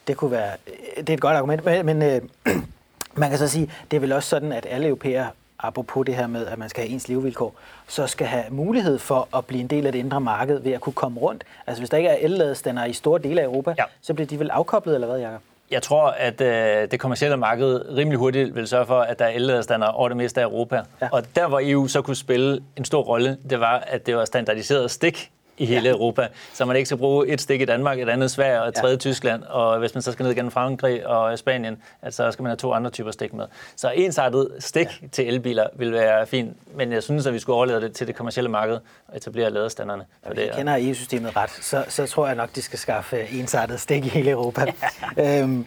[0.10, 0.52] Det kunne være,
[0.98, 2.22] det er et godt argument, men, men øh,
[3.22, 5.28] man kan så sige, det er vel også sådan, at alle europæere
[5.60, 7.56] apropos det her med, at man skal have ens levevilkår,
[7.88, 10.82] så skal have mulighed for at blive en del af det indre marked ved at
[10.82, 11.44] kunne komme rundt.
[11.68, 13.84] Altså hvis der ikke er elladestandere i store dele af Europa, ja.
[14.02, 15.42] så bliver de vel afkoblet, eller hvad, Jacob?
[15.72, 19.30] Jeg tror, at øh, det kommercielle marked rimelig hurtigt vil sørge for, at der er
[19.30, 20.82] elladestandere over det meste af Europa.
[21.02, 21.10] Ja.
[21.12, 24.26] Og der, hvor EU så kunne spille en stor rolle, det var, at det var
[24.26, 25.92] standardiseret stik i hele ja.
[25.96, 28.74] Europa, så man ikke skal bruge et stik i Danmark, et andet Sverige og et
[28.74, 28.98] tredje ja.
[28.98, 32.50] Tyskland, og hvis man så skal ned gennem Frankrig og Spanien, at så skal man
[32.50, 33.46] have to andre typer stik med.
[33.76, 35.08] Så ensartet stik ja.
[35.08, 38.16] til elbiler vil være fint, men jeg synes, at vi skulle overlade det til det
[38.16, 40.06] kommercielle marked og etablere ladestanderne.
[40.28, 43.80] For det, jeg kender EU-systemet ret, så, så tror jeg nok, de skal skaffe ensartet
[43.80, 44.66] stik i hele Europa.
[45.18, 45.42] Ja.
[45.42, 45.66] Øhm,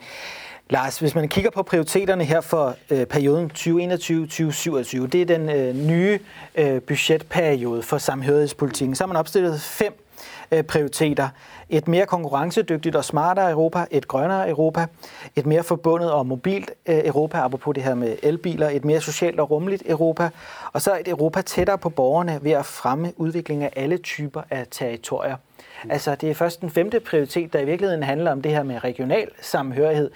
[0.73, 5.75] Lars, hvis man kigger på prioriteterne her for øh, perioden 2021-2027, det er den øh,
[5.75, 6.19] nye
[6.55, 10.02] øh, budgetperiode for samhørighedspolitikken, så har man opstillet fem
[10.53, 11.29] Øh, prioriteter.
[11.69, 14.87] Et mere konkurrencedygtigt og smartere Europa, et grønnere Europa,
[15.37, 19.41] et mere forbundet og mobilt øh, Europa, apropos det her med elbiler, et mere socialt
[19.41, 20.31] og rummeligt Europa,
[20.73, 24.67] og så et Europa tættere på borgerne ved at fremme udviklingen af alle typer af
[24.71, 25.37] territorier.
[25.91, 28.85] Altså, det er først den femte prioritet, der i virkeligheden handler om det her med
[28.85, 30.11] regional samhørighed.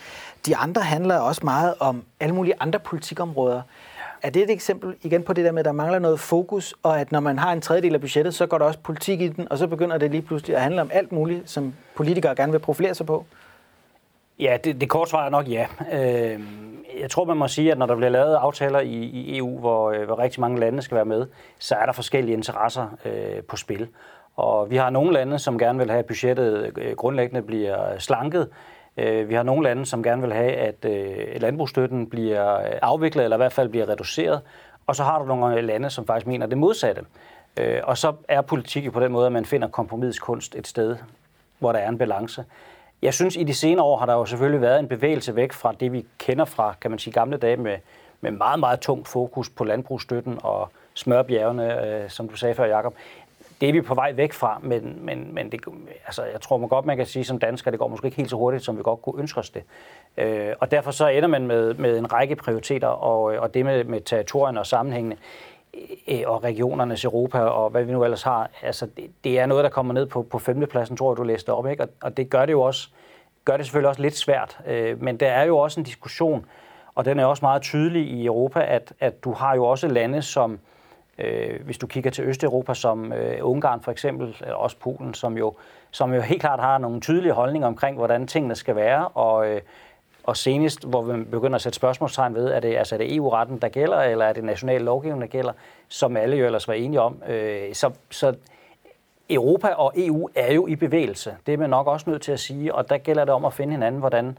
[0.47, 3.63] De andre handler også meget om alle mulige andre politikområder.
[4.27, 7.01] Er det et eksempel igen på det der med, at der mangler noget fokus, og
[7.01, 9.53] at når man har en tredjedel af budgettet, så går der også politik i den,
[9.53, 12.59] og så begynder det lige pludselig at handle om alt muligt, som politikere gerne vil
[12.59, 13.25] profilere sig på?
[14.39, 15.67] Ja, det, det korte svar er nok ja.
[15.93, 16.41] Øh,
[17.01, 19.91] jeg tror, man må sige, at når der bliver lavet aftaler i, i EU, hvor,
[19.91, 21.27] øh, hvor rigtig mange lande skal være med,
[21.59, 23.89] så er der forskellige interesser øh, på spil.
[24.37, 28.49] Og vi har nogle lande, som gerne vil have, at budgettet øh, grundlæggende bliver slanket.
[28.97, 30.53] Øh, vi har nogle lande, som gerne vil have,
[30.85, 32.43] øh, at landbrugsstøtten bliver
[32.83, 34.41] afviklet, eller i hvert fald bliver reduceret.
[34.87, 37.03] Og så har du nogle lande, som faktisk mener det modsatte.
[37.57, 40.97] Øh, og så er politik på den måde, at man finder kompromisets kunst et sted,
[41.59, 42.45] hvor der er en balance.
[43.03, 45.73] Jeg synes, i de senere år har der jo selvfølgelig været en bevægelse væk fra
[45.81, 47.77] det, vi kender fra, kan man sige, gamle dage med,
[48.21, 52.95] med meget, meget tungt fokus på landbrugsstøtten og smørbjergene, øh, som du sagde før, Jacob
[53.61, 55.61] det er vi på vej væk fra, men, men, men det,
[56.07, 58.31] altså, jeg tror man godt, man kan sige som dansker, det går måske ikke helt
[58.31, 59.63] så hurtigt, som vi godt kunne ønske os det.
[60.17, 63.65] Øh, og derfor så ender man med, med en række prioriteter, og, øh, og det
[63.65, 65.17] med, med territorierne og sammenhængene,
[66.09, 69.65] øh, og regionernes Europa, og hvad vi nu ellers har, altså det, det er noget,
[69.65, 71.83] der kommer ned på, på femtepladsen, tror jeg, du læste op, ikke?
[71.83, 72.89] Og, og det gør det jo også,
[73.45, 76.47] gør det selvfølgelig også lidt svært, øh, men der er jo også en diskussion,
[76.95, 80.23] og den er også meget tydelig i Europa, at, at du har jo også lande,
[80.23, 80.59] som,
[81.19, 85.39] Øh, hvis du kigger til Østeuropa som øh, Ungarn for eksempel, eller også Polen, som
[85.39, 85.55] jo,
[85.91, 89.61] som jo helt klart har nogle tydelige holdninger omkring, hvordan tingene skal være, og, øh,
[90.25, 93.59] og senest, hvor vi begynder at sætte spørgsmålstegn ved, er det, altså, er det EU-retten,
[93.59, 95.53] der gælder, eller er det national lovgivning, der gælder,
[95.89, 97.23] som alle jo ellers var enige om.
[97.29, 98.35] Øh, så, så
[99.31, 101.37] Europa og EU er jo i bevægelse.
[101.47, 103.53] Det er man nok også nødt til at sige, og der gælder det om at
[103.53, 104.39] finde hinanden, hvordan,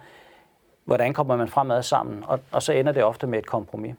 [0.85, 3.95] hvordan kommer man fremad sammen, og, og så ender det ofte med et kompromis.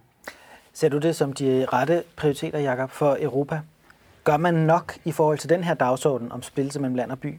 [0.78, 3.60] Ser du det som de rette prioriteter, Jakob, for Europa?
[4.24, 7.38] Gør man nok i forhold til den her dagsorden om splittelse mellem land og by?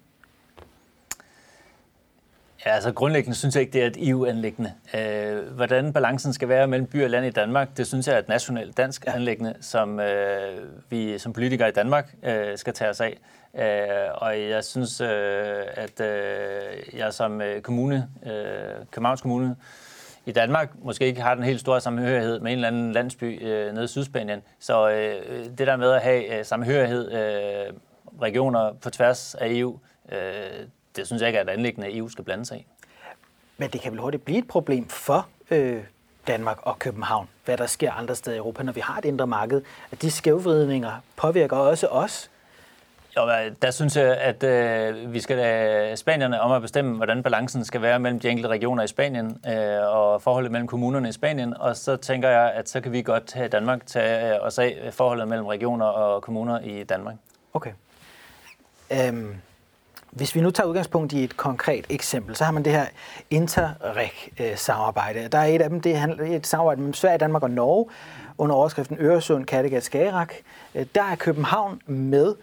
[2.65, 4.73] Ja, altså grundlæggende synes jeg ikke, det er et EU-anlæggende.
[4.93, 8.19] Øh, hvordan balancen skal være mellem by og land i Danmark, det synes jeg er
[8.19, 9.15] et nationalt dansk ja.
[9.15, 10.58] anlæggende, som øh,
[10.89, 13.17] vi som politikere i Danmark øh, skal tage os af.
[13.56, 19.56] Øh, og jeg synes, øh, at øh, jeg som øh, kommune, øh, Københavns Kommune,
[20.25, 23.73] i Danmark måske ikke har den helt store samhørighed med en eller anden landsby øh,
[23.73, 24.41] nede i Sydspanien.
[24.60, 27.73] Så øh, det der med at have øh, samhørighed øh,
[28.21, 29.79] regioner på tværs af EU,
[30.12, 30.19] øh,
[30.95, 32.65] det synes jeg ikke er et anlæggende, at EU skal blande sig i.
[33.58, 35.84] Men det kan vel hurtigt blive et problem for øh,
[36.27, 39.27] Danmark og København, hvad der sker andre steder i Europa, når vi har et indre
[39.27, 42.29] marked, at de skævvridninger påvirker også os.
[43.17, 43.22] Jo,
[43.62, 47.82] der synes jeg, at øh, vi skal lade spanierne om at bestemme, hvordan balancen skal
[47.82, 51.58] være mellem de enkelte regioner i Spanien øh, og forholdet mellem kommunerne i Spanien.
[51.58, 54.60] Og så tænker jeg, at så kan vi godt her i Danmark tage øh, os
[54.60, 57.15] af forholdet mellem regioner og kommuner i Danmark.
[57.54, 57.72] Okay.
[58.91, 59.36] Øhm,
[60.12, 62.86] hvis vi nu tager udgangspunkt i et konkret eksempel, så har man det her
[63.30, 65.28] Interreg-samarbejde.
[65.28, 67.86] Der er et af dem, det er et samarbejde mellem Sverige, Danmark og Norge
[68.38, 70.34] under overskriften Øresund, Kattegat, Skagerak.
[70.76, 72.36] Øh, der er København med.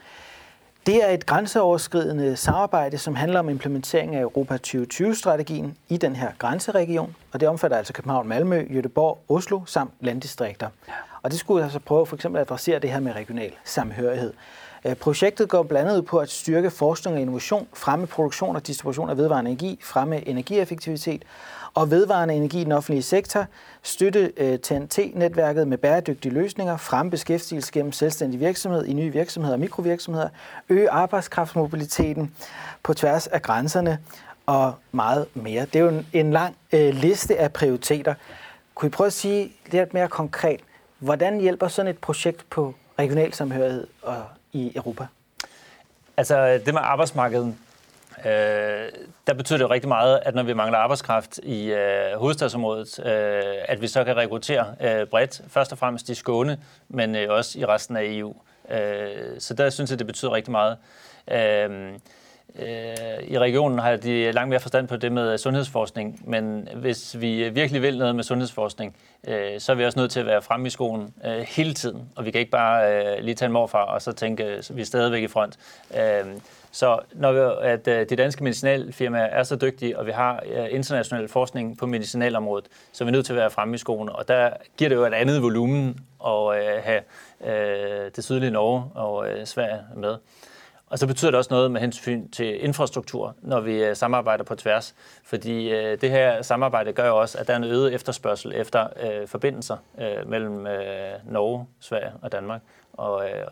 [0.87, 6.31] Det er et grænseoverskridende samarbejde, som handler om implementering af Europa 2020-strategien i den her
[6.39, 10.69] grænseregion, og det omfatter altså København, Malmø, Göteborg, Oslo samt landdistrikter.
[11.23, 14.33] Og det skulle altså prøve for eksempel at adressere det her med regional samhørighed.
[14.85, 19.11] Øh, projektet går blandt andet på at styrke forskning og innovation, fremme produktion og distribution
[19.11, 21.23] af vedvarende energi, fremme energieffektivitet
[21.77, 23.47] og vedvarende energi i den offentlige sektor,
[23.83, 29.61] støtte øh, TNT-netværket med bæredygtige løsninger, fremme beskæftigelse gennem selvstændig virksomhed i nye virksomheder og
[29.61, 30.29] mikrovirksomheder,
[30.69, 32.35] øge arbejdskraftsmobiliteten
[32.83, 33.99] på tværs af grænserne
[34.47, 35.65] og meget mere.
[35.65, 38.15] Det er jo en, en lang øh, liste af prioriteter.
[38.75, 40.61] Kunne I prøve at sige lidt mere konkret,
[40.99, 45.07] hvordan hjælper sådan et projekt på regional samhørighed og i Europa?
[46.17, 47.55] Altså det med arbejdsmarkedet,
[48.25, 48.89] øh,
[49.27, 53.43] der betyder det jo rigtig meget, at når vi mangler arbejdskraft i øh, hovedstadsområdet, øh,
[53.69, 57.59] at vi så kan rekruttere øh, bredt, først og fremmest i Skåne, men øh, også
[57.59, 58.35] i resten af EU.
[58.71, 60.77] Øh, så der synes jeg, det betyder rigtig meget.
[61.31, 61.99] Øh,
[62.59, 67.49] Øh, I regionen har de langt mere forstand på det med sundhedsforskning, men hvis vi
[67.49, 68.97] virkelig vil noget med sundhedsforskning,
[69.29, 72.09] øh, så er vi også nødt til at være fremme i skolen øh, hele tiden,
[72.17, 74.81] og vi kan ikke bare øh, lige tage en morfar og så tænke, at vi
[74.81, 75.59] er stadigvæk i front.
[75.97, 76.25] Øh,
[76.77, 80.67] så når vi, at øh, de danske medicinalfirmaer er så dygtige, og vi har øh,
[80.71, 84.13] international forskning på medicinalområdet, så er vi nødt til at være fremme i skoene.
[84.13, 87.01] og der giver det jo et andet volumen at øh, have
[88.17, 90.17] det sydlige Norge og Sverige med.
[90.87, 94.95] Og så betyder det også noget med hensyn til infrastruktur, når vi samarbejder på tværs.
[95.25, 98.87] Fordi øh, det her samarbejde gør jo også, at der er en øget efterspørgsel efter
[99.03, 102.61] øh, forbindelser øh, mellem øh, Norge, Sverige og Danmark.
[102.93, 103.47] Og øh,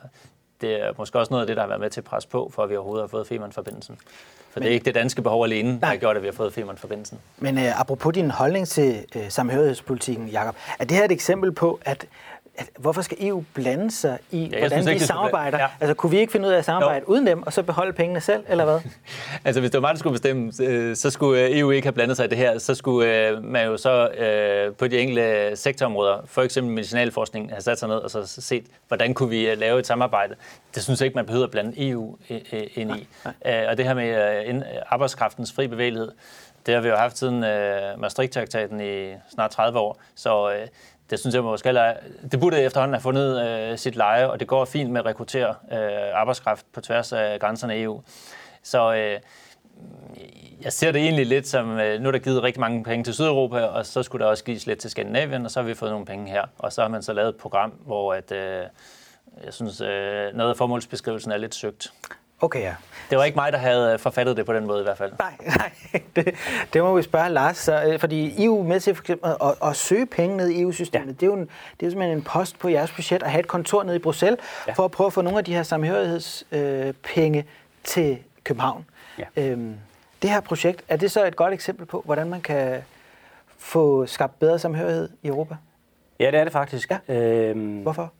[0.65, 2.51] det er måske også noget af det, der har været med til at presse på,
[2.55, 3.99] for at vi overhovedet har fået Femern-forbindelsen.
[4.51, 6.33] For Men, det er ikke det danske behov alene, der har gjort, at vi har
[6.33, 7.19] fået Femern-forbindelsen.
[7.39, 11.81] Men øh, apropos din holdning til øh, samhørighedspolitikken, Jakob, er det her et eksempel på,
[11.85, 12.07] at
[12.57, 15.59] at, hvorfor skal EU blande sig i, ja, hvordan synes, de samarbejder?
[15.59, 15.67] Ja.
[15.81, 17.13] Altså, kunne vi ikke finde ud af at samarbejde jo.
[17.13, 18.81] uden dem, og så beholde pengene selv, eller hvad?
[19.45, 22.17] altså, hvis det var mig, der skulle bestemme, øh, så skulle EU ikke have blandet
[22.17, 22.59] sig i det her.
[22.59, 27.61] Så skulle øh, man jo så øh, på de enkelte sektorområder, for eksempel medicinalforskning, have
[27.61, 30.35] sat sig ned og så set, hvordan kunne vi lave et samarbejde.
[30.75, 32.17] Det synes jeg ikke, man behøver at blande EU
[32.75, 33.09] ind i.
[33.45, 33.67] Nej.
[33.67, 36.11] Og det her med arbejdskraftens fri bevægelighed,
[36.67, 37.41] det har vi jo haft siden
[38.01, 40.01] Maastricht-traktaten i snart 30 år.
[40.15, 40.51] Så
[41.11, 41.95] det synes jeg måske heller
[42.31, 45.55] det burde efterhånden have fundet øh, sit leje, og det går fint med at rekruttere
[45.73, 48.03] øh, arbejdskraft på tværs af grænserne i EU.
[48.63, 49.21] Så øh,
[50.63, 53.15] jeg ser det egentlig lidt som, øh, nu er der givet rigtig mange penge til
[53.15, 55.91] Sydeuropa, og så skulle der også gives lidt til Skandinavien, og så har vi fået
[55.91, 56.45] nogle penge her.
[56.59, 58.63] Og så har man så lavet et program, hvor at, øh,
[59.45, 61.93] jeg synes, øh, noget af formålsbeskrivelsen er lidt søgt.
[62.45, 62.75] Okay, ja.
[63.11, 65.13] Det var ikke mig, der havde forfattet det på den måde i hvert fald.
[65.19, 65.73] Nej, nej.
[66.17, 66.35] Det,
[66.73, 67.57] det må vi spørge Lars.
[67.57, 70.61] Så, øh, fordi EU med til for eksempel at, at, at søge penge ned i
[70.61, 71.13] EU-systemet, ja.
[71.13, 73.47] det, er jo en, det er simpelthen en post på jeres budget at have et
[73.47, 74.73] kontor nede i Bruxelles, ja.
[74.73, 77.45] for at prøve at få nogle af de her samhørighedspenge øh,
[77.85, 78.85] til København.
[79.19, 79.25] Ja.
[79.37, 79.75] Øhm,
[80.23, 82.83] det her projekt, er det så et godt eksempel på, hvordan man kan
[83.59, 85.57] få skabt bedre samhørighed i Europa?
[86.21, 86.91] Ja, det er det faktisk.
[86.91, 87.15] Ja.
[87.15, 88.13] Øhm, Hvorfor?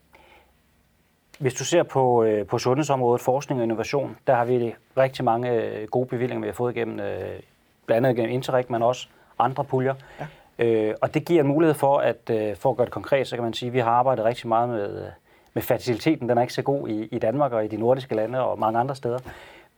[1.39, 5.53] Hvis du ser på, øh, på sundhedsområdet, forskning og innovation, der har vi rigtig mange
[5.53, 7.41] øh, gode bevillinger, vi har fået igennem, øh,
[7.87, 9.95] blandt andet gennem Interreg, men også andre puljer.
[10.21, 10.27] Ja.
[10.59, 13.37] Øh, og det giver en mulighed for, at øh, for at gøre det konkret, så
[13.37, 15.07] kan man sige, at vi har arbejdet rigtig meget med,
[15.55, 16.29] med faciliteten.
[16.29, 18.79] Den er ikke så god i, i Danmark og i de nordiske lande og mange
[18.79, 19.19] andre steder.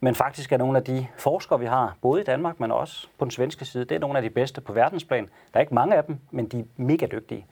[0.00, 3.24] Men faktisk er nogle af de forskere, vi har, både i Danmark, men også på
[3.24, 5.24] den svenske side, det er nogle af de bedste på verdensplan.
[5.24, 7.46] Der er ikke mange af dem, men de er mega dygtige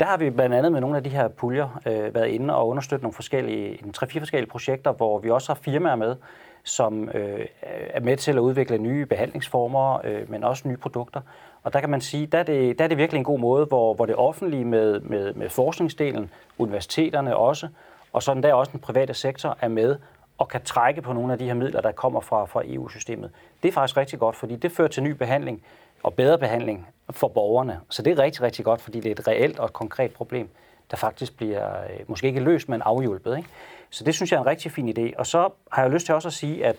[0.00, 2.68] der har vi blandt andet med nogle af de her puljer øh, været inde og
[2.68, 6.16] understøtte nogle forskellige, en tre-fire forskellige projekter, hvor vi også har firmaer med,
[6.64, 7.46] som øh,
[7.90, 11.20] er med til at udvikle nye behandlingsformer, øh, men også nye produkter.
[11.62, 13.66] Og der kan man sige, der er det, der er det virkelig en god måde,
[13.66, 17.68] hvor, hvor det offentlige med, med, med forskningsdelen, universiteterne også,
[18.12, 19.96] og sådan der også den private sektor er med
[20.38, 23.30] og kan trække på nogle af de her midler, der kommer fra, fra EU-systemet.
[23.62, 25.62] Det er faktisk rigtig godt, fordi det fører til ny behandling
[26.04, 27.80] og bedre behandling for borgerne.
[27.90, 30.48] Så det er rigtig, rigtig godt, fordi det er et reelt og et konkret problem,
[30.90, 33.36] der faktisk bliver øh, måske ikke løst, men afhjulpet.
[33.36, 33.48] Ikke?
[33.90, 35.18] Så det synes jeg er en rigtig fin idé.
[35.18, 36.76] Og så har jeg lyst til også at sige, at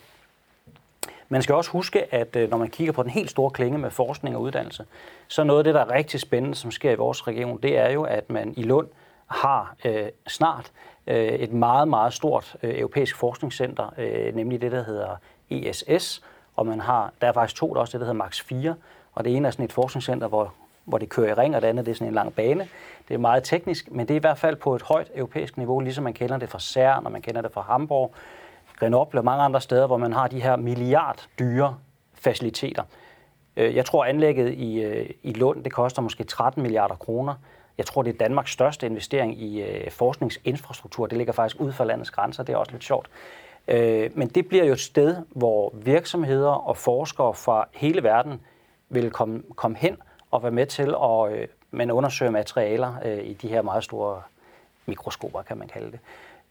[1.29, 3.91] man skal også huske, at øh, når man kigger på den helt store klinge med
[3.91, 4.85] forskning og uddannelse,
[5.27, 7.89] så noget af det, der er rigtig spændende, som sker i vores region, det er
[7.89, 8.87] jo, at man i Lund
[9.27, 10.71] har øh, snart
[11.07, 15.15] øh, et meget, meget stort øh, europæisk forskningscenter, øh, nemlig det, der hedder
[15.49, 16.21] ESS,
[16.55, 18.75] og man har, der er faktisk to, der også det, der hedder Max 4,
[19.15, 20.53] og det ene er sådan et forskningscenter, hvor,
[20.85, 22.67] hvor det kører i ring, og det andet det er sådan en lang bane.
[23.07, 25.79] Det er meget teknisk, men det er i hvert fald på et højt europæisk niveau,
[25.79, 28.15] ligesom man kender det fra CERN, og man kender det fra Hamburg,
[28.79, 31.77] Grenoble og mange andre steder, hvor man har de her milliarddyre
[32.13, 32.83] faciliteter.
[33.57, 37.33] Øh, jeg tror, anlægget i, øh, i Lund, det koster måske 13 milliarder kroner.
[37.77, 41.07] Jeg tror, det er Danmarks største investering i øh, forskningsinfrastruktur.
[41.07, 42.43] Det ligger faktisk ud for landets grænser.
[42.43, 43.09] Det er også lidt sjovt.
[43.67, 48.41] Øh, men det bliver jo et sted, hvor virksomheder og forskere fra hele verden
[48.89, 49.97] vil komme, komme hen
[50.31, 54.21] og være med til at øh, man undersøge materialer øh, i de her meget store
[54.85, 55.99] mikroskoper, kan man kalde det.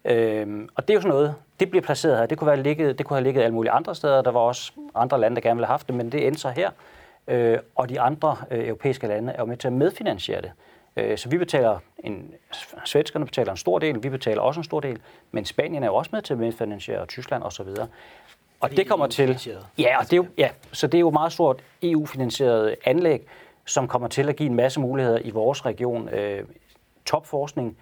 [0.05, 2.27] Øhm, og det er jo sådan noget, det bliver placeret her.
[2.27, 4.23] Det kunne, være ligget, det kunne have ligget alle mulige andre steder.
[4.23, 6.51] Der var også andre lande, der gerne ville have haft det, men det endte så
[6.51, 6.71] her.
[7.29, 10.53] Øh, og de andre øh, europæiske lande er jo med til at medfinansiere det.
[10.97, 12.35] Øh, så vi betaler, en,
[12.85, 14.99] svenskerne betaler en stor del, vi betaler også en stor del,
[15.33, 17.69] men Spanien er jo også med til at medfinansiere, og Tyskland osv.
[18.61, 19.29] Og, det kommer til...
[19.79, 23.27] Ja, og det er jo, ja, så det er jo meget stort EU-finansieret anlæg,
[23.65, 26.09] som kommer til at give en masse muligheder i vores region.
[26.09, 26.45] Øh,
[27.05, 27.77] topforskning,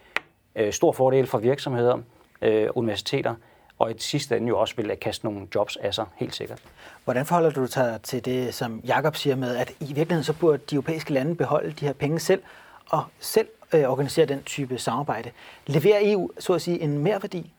[0.56, 1.98] øh, stor fordel for virksomheder,
[2.42, 3.34] øh, universiteter,
[3.78, 6.62] og i sidste ende jo også vil kaste nogle jobs af sig, helt sikkert.
[7.04, 10.62] Hvordan forholder du dig til det, som Jakob siger med, at i virkeligheden så burde
[10.70, 12.42] de europæiske lande beholde de her penge selv,
[12.90, 15.30] og selv øh, organisere den type samarbejde?
[15.66, 17.52] Leverer EU, så at sige, en mere værdi?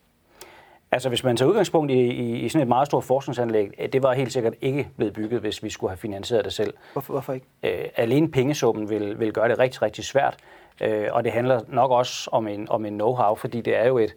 [0.93, 4.03] Altså hvis man tager udgangspunkt i, i, i sådan et meget stort forskningsanlæg, øh, det
[4.03, 6.73] var helt sikkert ikke blevet bygget, hvis vi skulle have finansieret det selv.
[6.93, 7.45] Hvorfor, hvorfor ikke?
[7.63, 10.37] Øh, alene pengesummen vil, vil gøre det rigtig, rigtig svært.
[10.81, 13.97] Øh, og det handler nok også om en, om en know-how, fordi det er jo
[13.97, 14.15] et,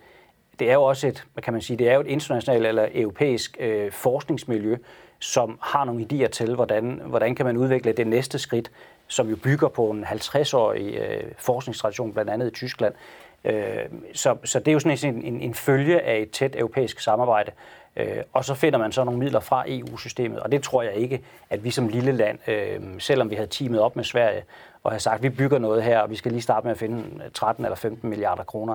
[0.59, 2.89] det er jo også et, hvad kan man sige, det er jo et internationalt eller
[2.95, 4.77] europæisk øh, forskningsmiljø,
[5.19, 8.71] som har nogle idéer til, hvordan, hvordan kan man udvikle det næste skridt,
[9.07, 12.95] som jo bygger på en 50-årig øh, forskningstradition, blandt andet i Tyskland.
[13.44, 17.01] Øh, så, så det er jo sådan en, en, en følge af et tæt europæisk
[17.01, 17.53] samarbejde.
[17.96, 21.22] Øh, og så finder man så nogle midler fra EU-systemet, og det tror jeg ikke,
[21.51, 24.44] at vi som lille land, øh, selvom vi havde teamet op med Sverige
[24.83, 26.79] og havde sagt, at vi bygger noget her, og vi skal lige starte med at
[26.79, 28.75] finde 13 eller 15 milliarder kroner,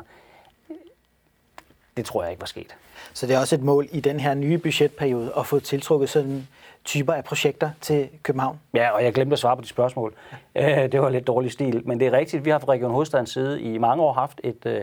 [1.98, 2.76] det tror jeg ikke var sket.
[3.14, 6.48] Så det er også et mål i den her nye budgetperiode at få tiltrukket sådan
[6.86, 8.60] typer af projekter til København?
[8.74, 10.14] Ja, og jeg glemte at svare på de spørgsmål.
[10.56, 12.46] Øh, det var lidt dårlig stil, men det er rigtigt.
[12.46, 14.82] Vi har fra Region Hovedstadens side i mange år haft et, øh,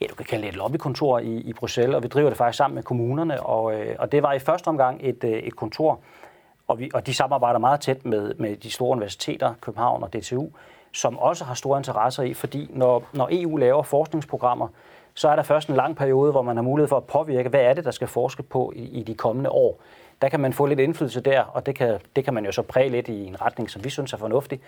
[0.00, 2.56] ja, du kan kalde det et lobbykontor i, i Bruxelles, og vi driver det faktisk
[2.56, 6.00] sammen med kommunerne, og, øh, og det var i første omgang et, et kontor,
[6.68, 10.48] og, vi, og de samarbejder meget tæt med, med de store universiteter, København og DTU,
[10.92, 14.68] som også har store interesser i, fordi når, når EU laver forskningsprogrammer,
[15.14, 17.60] så er der først en lang periode, hvor man har mulighed for at påvirke, hvad
[17.60, 19.80] er det, der skal forske på i, i de kommende år.
[20.22, 22.62] Der kan man få lidt indflydelse der, og det kan, det kan man jo så
[22.62, 24.60] præge lidt i en retning, som vi synes er fornuftig.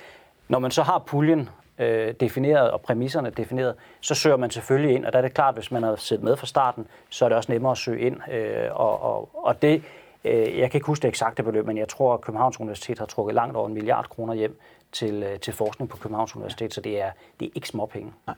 [0.48, 5.04] Når man så har puljen øh, defineret og præmisserne defineret, så søger man selvfølgelig ind,
[5.04, 7.28] og der er det klart, at hvis man har siddet med fra starten, så er
[7.28, 8.32] det også nemmere at søge ind.
[8.32, 9.82] Øh, og, og, og det,
[10.24, 13.06] øh, jeg kan ikke huske det eksakte beløb, men jeg tror, at Københavns Universitet har
[13.06, 14.58] trukket langt over en milliard kroner hjem
[14.92, 18.12] til, øh, til forskning på Københavns Universitet, så det er, det er ikke småpenge.
[18.26, 18.36] Nej.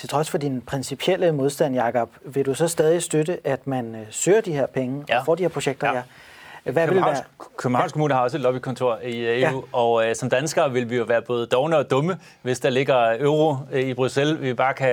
[0.00, 4.00] Til trods for din principielle modstand, Jacob, vil du så stadig støtte, at man øh,
[4.10, 5.18] søger de her penge ja.
[5.18, 5.86] og får de her projekter?
[5.86, 5.94] Ja.
[5.94, 6.72] Ja.
[6.72, 7.48] Hvad Københavns, vil være?
[7.56, 9.52] Københavns Kommune har også et lobbykontor i EU, ja.
[9.72, 13.16] og øh, som danskere vil vi jo være både dogne og dumme, hvis der ligger
[13.18, 14.88] euro øh, i Bruxelles, vi bare kan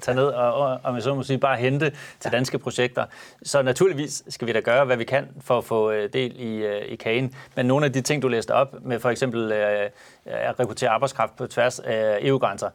[0.00, 2.36] tage ned og, og, og så må sige, bare hente til ja.
[2.36, 3.04] danske projekter.
[3.42, 6.56] Så naturligvis skal vi da gøre, hvad vi kan for at få øh, del i,
[6.56, 7.34] øh, i kagen.
[7.56, 9.90] Men nogle af de ting, du læste op med for eksempel øh,
[10.26, 12.68] at rekruttere arbejdskraft på tværs af EU-grænser,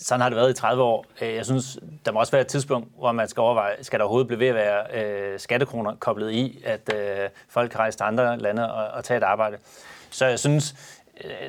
[0.00, 1.04] sådan har det været i 30 år.
[1.22, 4.04] Øh, jeg synes, der må også være et tidspunkt, hvor man skal overveje, skal der
[4.04, 8.04] overhovedet blive ved at være øh, skattekroner koblet i, at øh, folk kan rejse til
[8.04, 9.56] andre lande og, og tage et arbejde.
[10.10, 10.74] Så jeg synes,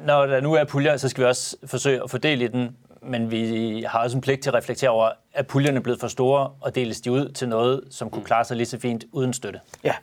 [0.01, 3.31] når der nu er puljer, så skal vi også forsøge at fordele i den, men
[3.31, 6.51] vi har også en pligt til at reflektere over, at puljerne er blevet for store,
[6.61, 9.59] og deles de ud til noget, som kunne klare sig lige så fint uden støtte.
[9.83, 9.93] Ja,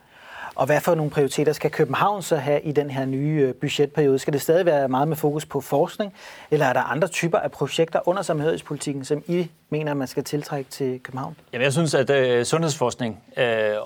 [0.57, 4.19] og hvad for nogle prioriteter skal København så have i den her nye øh, budgetperiode?
[4.19, 6.15] Skal det stadig være meget med fokus på forskning,
[6.51, 10.71] eller er der andre typer af projekter under samhørighedspolitikken, som I mener, man skal tiltrække
[10.71, 11.37] til København?
[11.53, 13.43] Jamen, jeg synes, at uh, sundhedsforskning uh,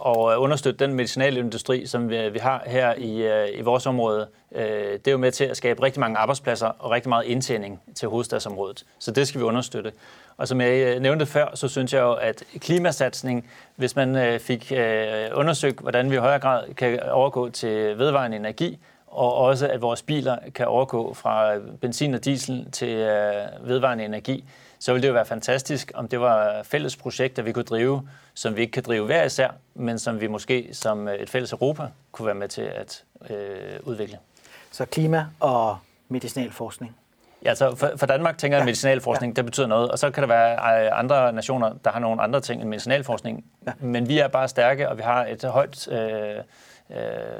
[0.06, 4.60] og understøtte den medicinalindustri, som vi, vi har her i, uh, i vores område, uh,
[4.60, 8.08] det er jo med til at skabe rigtig mange arbejdspladser og rigtig meget indtjening til
[8.08, 8.84] hovedstadsområdet.
[8.98, 9.92] Så det skal vi understøtte.
[10.38, 14.40] Og som jeg øh, nævnte før, så synes jeg jo, at klimasatsning, hvis man øh,
[14.40, 19.68] fik øh, undersøgt, hvordan vi i højere grad kan overgå til vedvarende energi, og også
[19.68, 22.96] at vores biler kan overgå fra benzin og diesel til
[23.60, 24.44] vedvarende energi,
[24.78, 28.56] så ville det jo være fantastisk, om det var fælles projekter, vi kunne drive, som
[28.56, 32.26] vi ikke kan drive hver især, men som vi måske som et fælles Europa kunne
[32.26, 34.18] være med til at øh, udvikle.
[34.70, 35.78] Så klima og
[36.08, 36.96] medicinalforskning.
[37.44, 39.36] Ja, så for, for Danmark tænker jeg, at medicinalforskning, ja.
[39.36, 42.60] det betyder noget, og så kan der være andre nationer, der har nogle andre ting
[42.60, 43.44] end medicinalforskning.
[43.66, 43.72] Ja.
[43.80, 45.98] Men vi er bare stærke, og vi har et højt øh,
[46.90, 46.96] øh,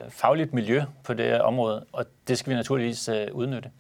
[0.09, 3.71] fagligt miljø på det område, og det skal vi naturligvis øh, udnytte.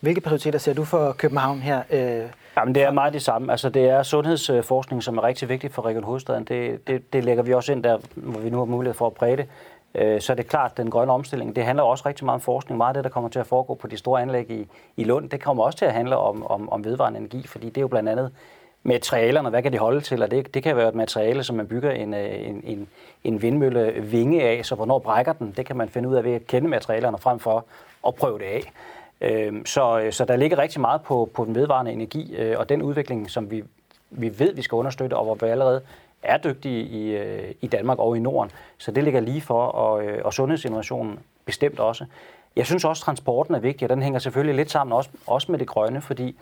[0.00, 1.82] Hvilke prioriteter ser du for København her?
[1.90, 3.52] Øh, Jamen, det er meget det samme.
[3.52, 6.44] Altså, det er sundhedsforskning, som er rigtig vigtigt for Region Hovedstaden.
[6.44, 9.12] Det, det, det lægger vi også ind der, hvor vi nu har mulighed for at
[9.12, 9.46] præge det.
[9.94, 12.40] Øh, så er det klart, at den grønne omstilling, det handler også rigtig meget om
[12.40, 12.78] forskning.
[12.78, 14.66] Meget af det, der kommer til at foregå på de store anlæg i,
[14.96, 17.76] i Lund, det kommer også til at handle om, om, om vedvarende energi, fordi det
[17.76, 18.32] er jo blandt andet
[18.82, 20.22] materialerne, hvad kan de holde til?
[20.22, 22.88] Og det, det kan være et materiale, som man bygger en, øh, en, en,
[23.24, 25.54] en vindmølle vinge af, så hvornår brækker den?
[25.56, 27.64] Det kan man finde ud af ved at kende materialerne frem for
[28.06, 28.72] at prøve det af.
[29.20, 32.68] Øhm, så, øh, så der ligger rigtig meget på, på den vedvarende energi, øh, og
[32.68, 33.64] den udvikling, som vi,
[34.10, 35.80] vi ved, vi skal understøtte, og hvor vi allerede
[36.22, 38.50] er dygtige i, øh, i Danmark og i Norden.
[38.78, 42.04] Så det ligger lige for, og, øh, og sundhedsinnovationen bestemt også.
[42.56, 45.52] Jeg synes også, at transporten er vigtig, og den hænger selvfølgelig lidt sammen også, også
[45.52, 46.36] med det grønne, fordi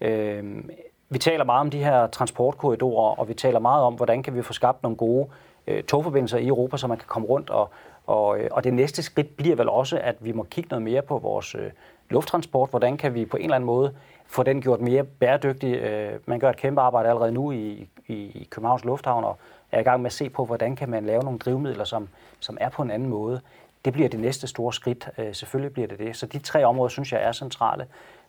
[0.00, 0.64] øh,
[1.10, 4.42] vi taler meget om de her transportkorridorer, og vi taler meget om, hvordan kan vi
[4.42, 5.28] få skabt nogle gode
[5.66, 7.50] øh, togforbindelser i Europa, så man kan komme rundt.
[7.50, 7.70] Og,
[8.06, 11.02] og, øh, og det næste skridt bliver vel også, at vi må kigge noget mere
[11.02, 11.70] på vores øh,
[12.10, 12.70] lufttransport.
[12.70, 13.94] Hvordan kan vi på en eller anden måde
[14.32, 15.74] få den gjort mere bæredygtig?
[15.74, 19.38] Øh, man gør et kæmpe arbejde allerede nu i, i, i Københavns Lufthavn, og
[19.72, 22.08] er i gang med at se på, hvordan kan man lave nogle drivmidler, som,
[22.40, 23.40] som er på en anden måde.
[23.84, 25.08] Det bliver det næste store skridt.
[25.18, 26.16] Øh, selvfølgelig bliver det det.
[26.16, 27.86] Så de tre områder, synes jeg, er centrale.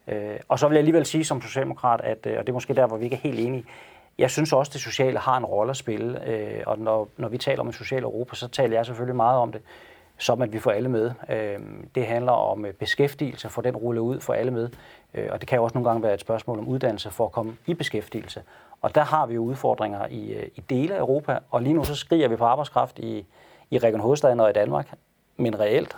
[0.08, 2.74] Øh, og så vil jeg alligevel sige som socialdemokrat, at, øh, og det er måske
[2.74, 3.66] der, hvor vi ikke er helt enige,
[4.18, 7.28] jeg synes også, at det sociale har en rolle at spille, øh, og når, når
[7.28, 9.62] vi taler om en social Europa, så taler jeg selvfølgelig meget om det
[10.24, 11.12] som at vi får alle med.
[11.30, 14.70] Øhm, det handler om øh, beskæftigelse, for den ruller ud for alle med.
[15.14, 17.32] Øh, og det kan jo også nogle gange være et spørgsmål om uddannelse for at
[17.32, 18.42] komme i beskæftigelse.
[18.82, 21.84] Og der har vi jo udfordringer i, øh, i dele af Europa, og lige nu
[21.84, 23.26] så skriger vi på arbejdskraft i,
[23.70, 24.94] i Region Hovedstaden og i Danmark,
[25.38, 25.98] men reelt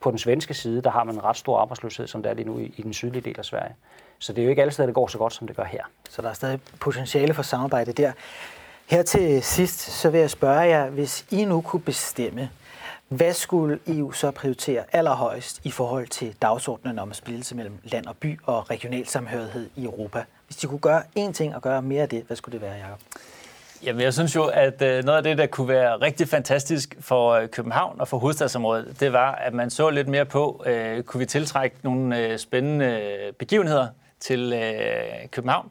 [0.00, 2.46] på den svenske side, der har man en ret stor arbejdsløshed, som der er lige
[2.46, 3.74] nu i, i den sydlige del af Sverige.
[4.18, 5.82] Så det er jo ikke alle steder, det går så godt, som det gør her.
[6.10, 8.12] Så der er stadig potentiale for samarbejde der.
[8.86, 12.50] Her til sidst, så vil jeg spørge jer, hvis I nu kunne bestemme,
[13.10, 18.16] hvad skulle EU så prioritere allerhøjst i forhold til dagsordenen om splittelse mellem land og
[18.16, 20.24] by og regional samhørighed i Europa?
[20.46, 22.74] Hvis de kunne gøre én ting og gøre mere af det, hvad skulle det være,
[22.74, 22.98] Jacob?
[23.84, 27.30] Jamen, jeg synes jo, at øh, noget af det, der kunne være rigtig fantastisk for
[27.30, 31.18] øh, København og for hovedstadsområdet, det var, at man så lidt mere på, øh, kunne
[31.18, 33.86] vi tiltrække nogle øh, spændende begivenheder
[34.20, 35.70] til øh, København.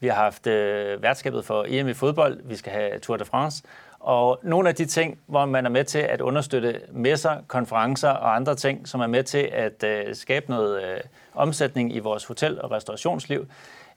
[0.00, 3.62] Vi har haft øh, værtskabet for EM i fodbold, vi skal have Tour de France,
[4.08, 8.36] og nogle af de ting, hvor man er med til at understøtte messer, konferencer og
[8.36, 11.00] andre ting, som er med til at øh, skabe noget øh,
[11.34, 13.46] omsætning i vores hotel- og restaurationsliv,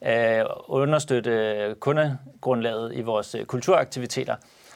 [0.05, 4.35] øh, understøtte kundegrundlaget i vores øh, kulturaktiviteter,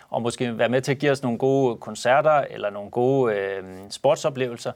[0.09, 3.63] og måske være med til at give os nogle gode koncerter eller nogle gode øh,
[3.89, 4.71] sportsoplevelser.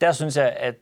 [0.00, 0.74] Der synes jeg, at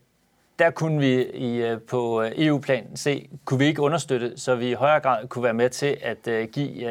[0.59, 4.71] der kunne vi i, øh, på øh, EU-plan se, kunne vi ikke understøtte, så vi
[4.71, 6.91] i højere grad kunne være med til at øh, give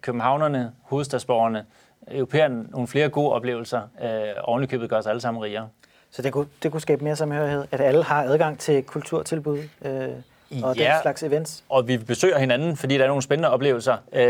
[0.00, 1.64] københavnerne, hovedstadsborgerne,
[2.10, 3.80] europæerne nogle flere gode oplevelser,
[4.36, 5.68] og ovenikøbet gør os alle sammen rigere.
[6.10, 10.08] Så det kunne, det kunne skabe mere samhørighed, at alle har adgang til kulturtilbud øh,
[10.62, 11.64] og ja, den slags events?
[11.68, 13.96] og vi besøger hinanden, fordi der er nogle spændende oplevelser.
[14.12, 14.20] Øh,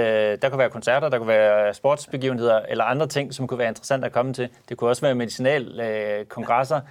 [0.42, 4.04] der kunne være koncerter, der kunne være sportsbegivenheder eller andre ting, som kunne være interessant
[4.04, 4.48] at komme til.
[4.68, 6.76] Det kunne også være medicinalkongresser.
[6.76, 6.82] Øh,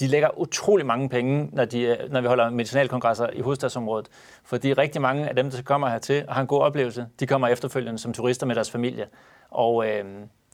[0.00, 4.08] de lægger utrolig mange penge, når, de, når vi holder medicinalkongresser i hovedstadsområdet.
[4.44, 7.48] Fordi rigtig mange af dem, der kommer hertil og har en god oplevelse, de kommer
[7.48, 9.06] efterfølgende som turister med deres familie.
[9.50, 10.04] Og øh,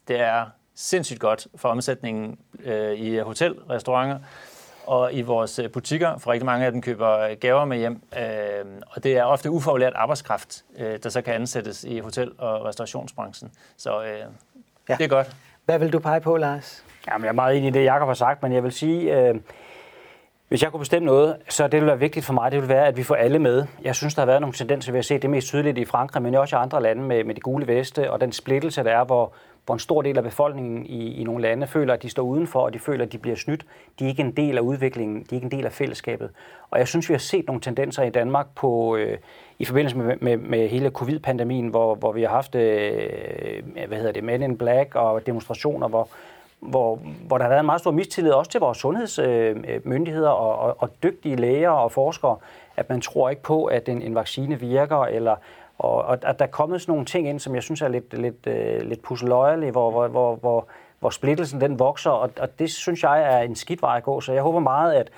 [0.08, 4.18] det er sindssygt godt for omsætningen øh, i hotel, restauranter
[4.86, 8.02] og i vores øh, butikker, for rigtig mange af dem køber gaver med hjem.
[8.18, 12.64] Øh, og det er ofte ufaglært arbejdskraft, øh, der så kan ansættes i hotel- og
[12.64, 13.50] restaurationsbranchen.
[13.76, 14.18] Så øh,
[14.88, 14.96] ja.
[14.96, 15.36] det er godt.
[15.64, 16.84] Hvad vil du pege på, Lars?
[17.10, 19.34] Jamen, jeg er meget enig i det, Jacob har sagt, men jeg vil sige, øh,
[20.48, 22.86] hvis jeg kunne bestemme noget, så det vil være vigtigt for mig, det vil være,
[22.86, 23.64] at vi får alle med.
[23.82, 26.22] Jeg synes, der har været nogle tendenser, vi har set det mest tydeligt i Frankrig,
[26.22, 29.04] men også i andre lande med, med de gule veste og den splittelse, der er,
[29.04, 29.32] hvor,
[29.66, 32.60] hvor en stor del af befolkningen i, i nogle lande føler, at de står udenfor,
[32.60, 33.66] og de føler, at de bliver snydt.
[33.98, 36.30] De er ikke en del af udviklingen, de er ikke en del af fællesskabet.
[36.70, 39.18] Og jeg synes, vi har set nogle tendenser i Danmark på, øh,
[39.58, 44.12] i forbindelse med, med, med hele covid-pandemien, hvor, hvor vi har haft øh, hvad hedder
[44.12, 46.08] det, Men in Black og demonstrationer, hvor,
[46.62, 50.76] hvor, hvor der har været en meget stor mistillid også til vores sundhedsmyndigheder og, og,
[50.78, 52.36] og dygtige læger og forskere,
[52.76, 55.36] at man tror ikke på, at en, en vaccine virker, eller
[55.78, 58.18] og, og at der er kommet sådan nogle ting ind, som jeg synes er lidt,
[58.18, 60.66] lidt, øh, lidt pusseløjelige, hvor, hvor, hvor, hvor,
[61.00, 64.20] hvor splittelsen den vokser, og, og det synes jeg er en skidt vej at gå.
[64.20, 65.10] Så jeg håber meget, at,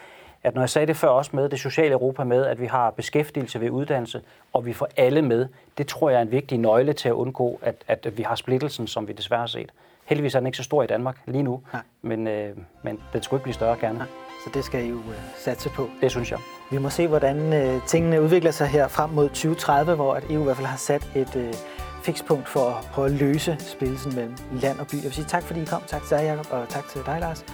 [0.42, 2.90] at når jeg sagde det før også med det sociale Europa med, at vi har
[2.90, 4.20] beskæftigelse ved uddannelse,
[4.52, 5.46] og vi får alle med,
[5.78, 8.86] det tror jeg er en vigtig nøgle til at undgå, at, at vi har splittelsen,
[8.86, 9.70] som vi desværre har set.
[10.04, 11.82] Heldigvis er den ikke så stor i Danmark lige nu, Nej.
[12.02, 13.98] men, øh, men den skulle ikke blive større gerne.
[13.98, 14.06] Nej.
[14.44, 15.88] Så det skal I jo øh, satse på.
[16.00, 16.38] Det synes jeg.
[16.70, 20.40] Vi må se, hvordan øh, tingene udvikler sig her frem mod 2030, hvor at EU
[20.40, 21.54] i hvert fald har sat et øh,
[22.02, 24.94] fikspunkt for at prøve at løse spillet mellem land og by.
[24.94, 25.82] Jeg vil sige tak, fordi I kom.
[25.86, 27.44] Tak til dig, Jacob, og tak til dig, Lars.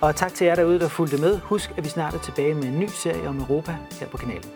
[0.00, 1.38] Og tak til jer derude, der fulgte med.
[1.38, 4.50] Husk, at vi snart er tilbage med en ny serie om Europa her på kanalen.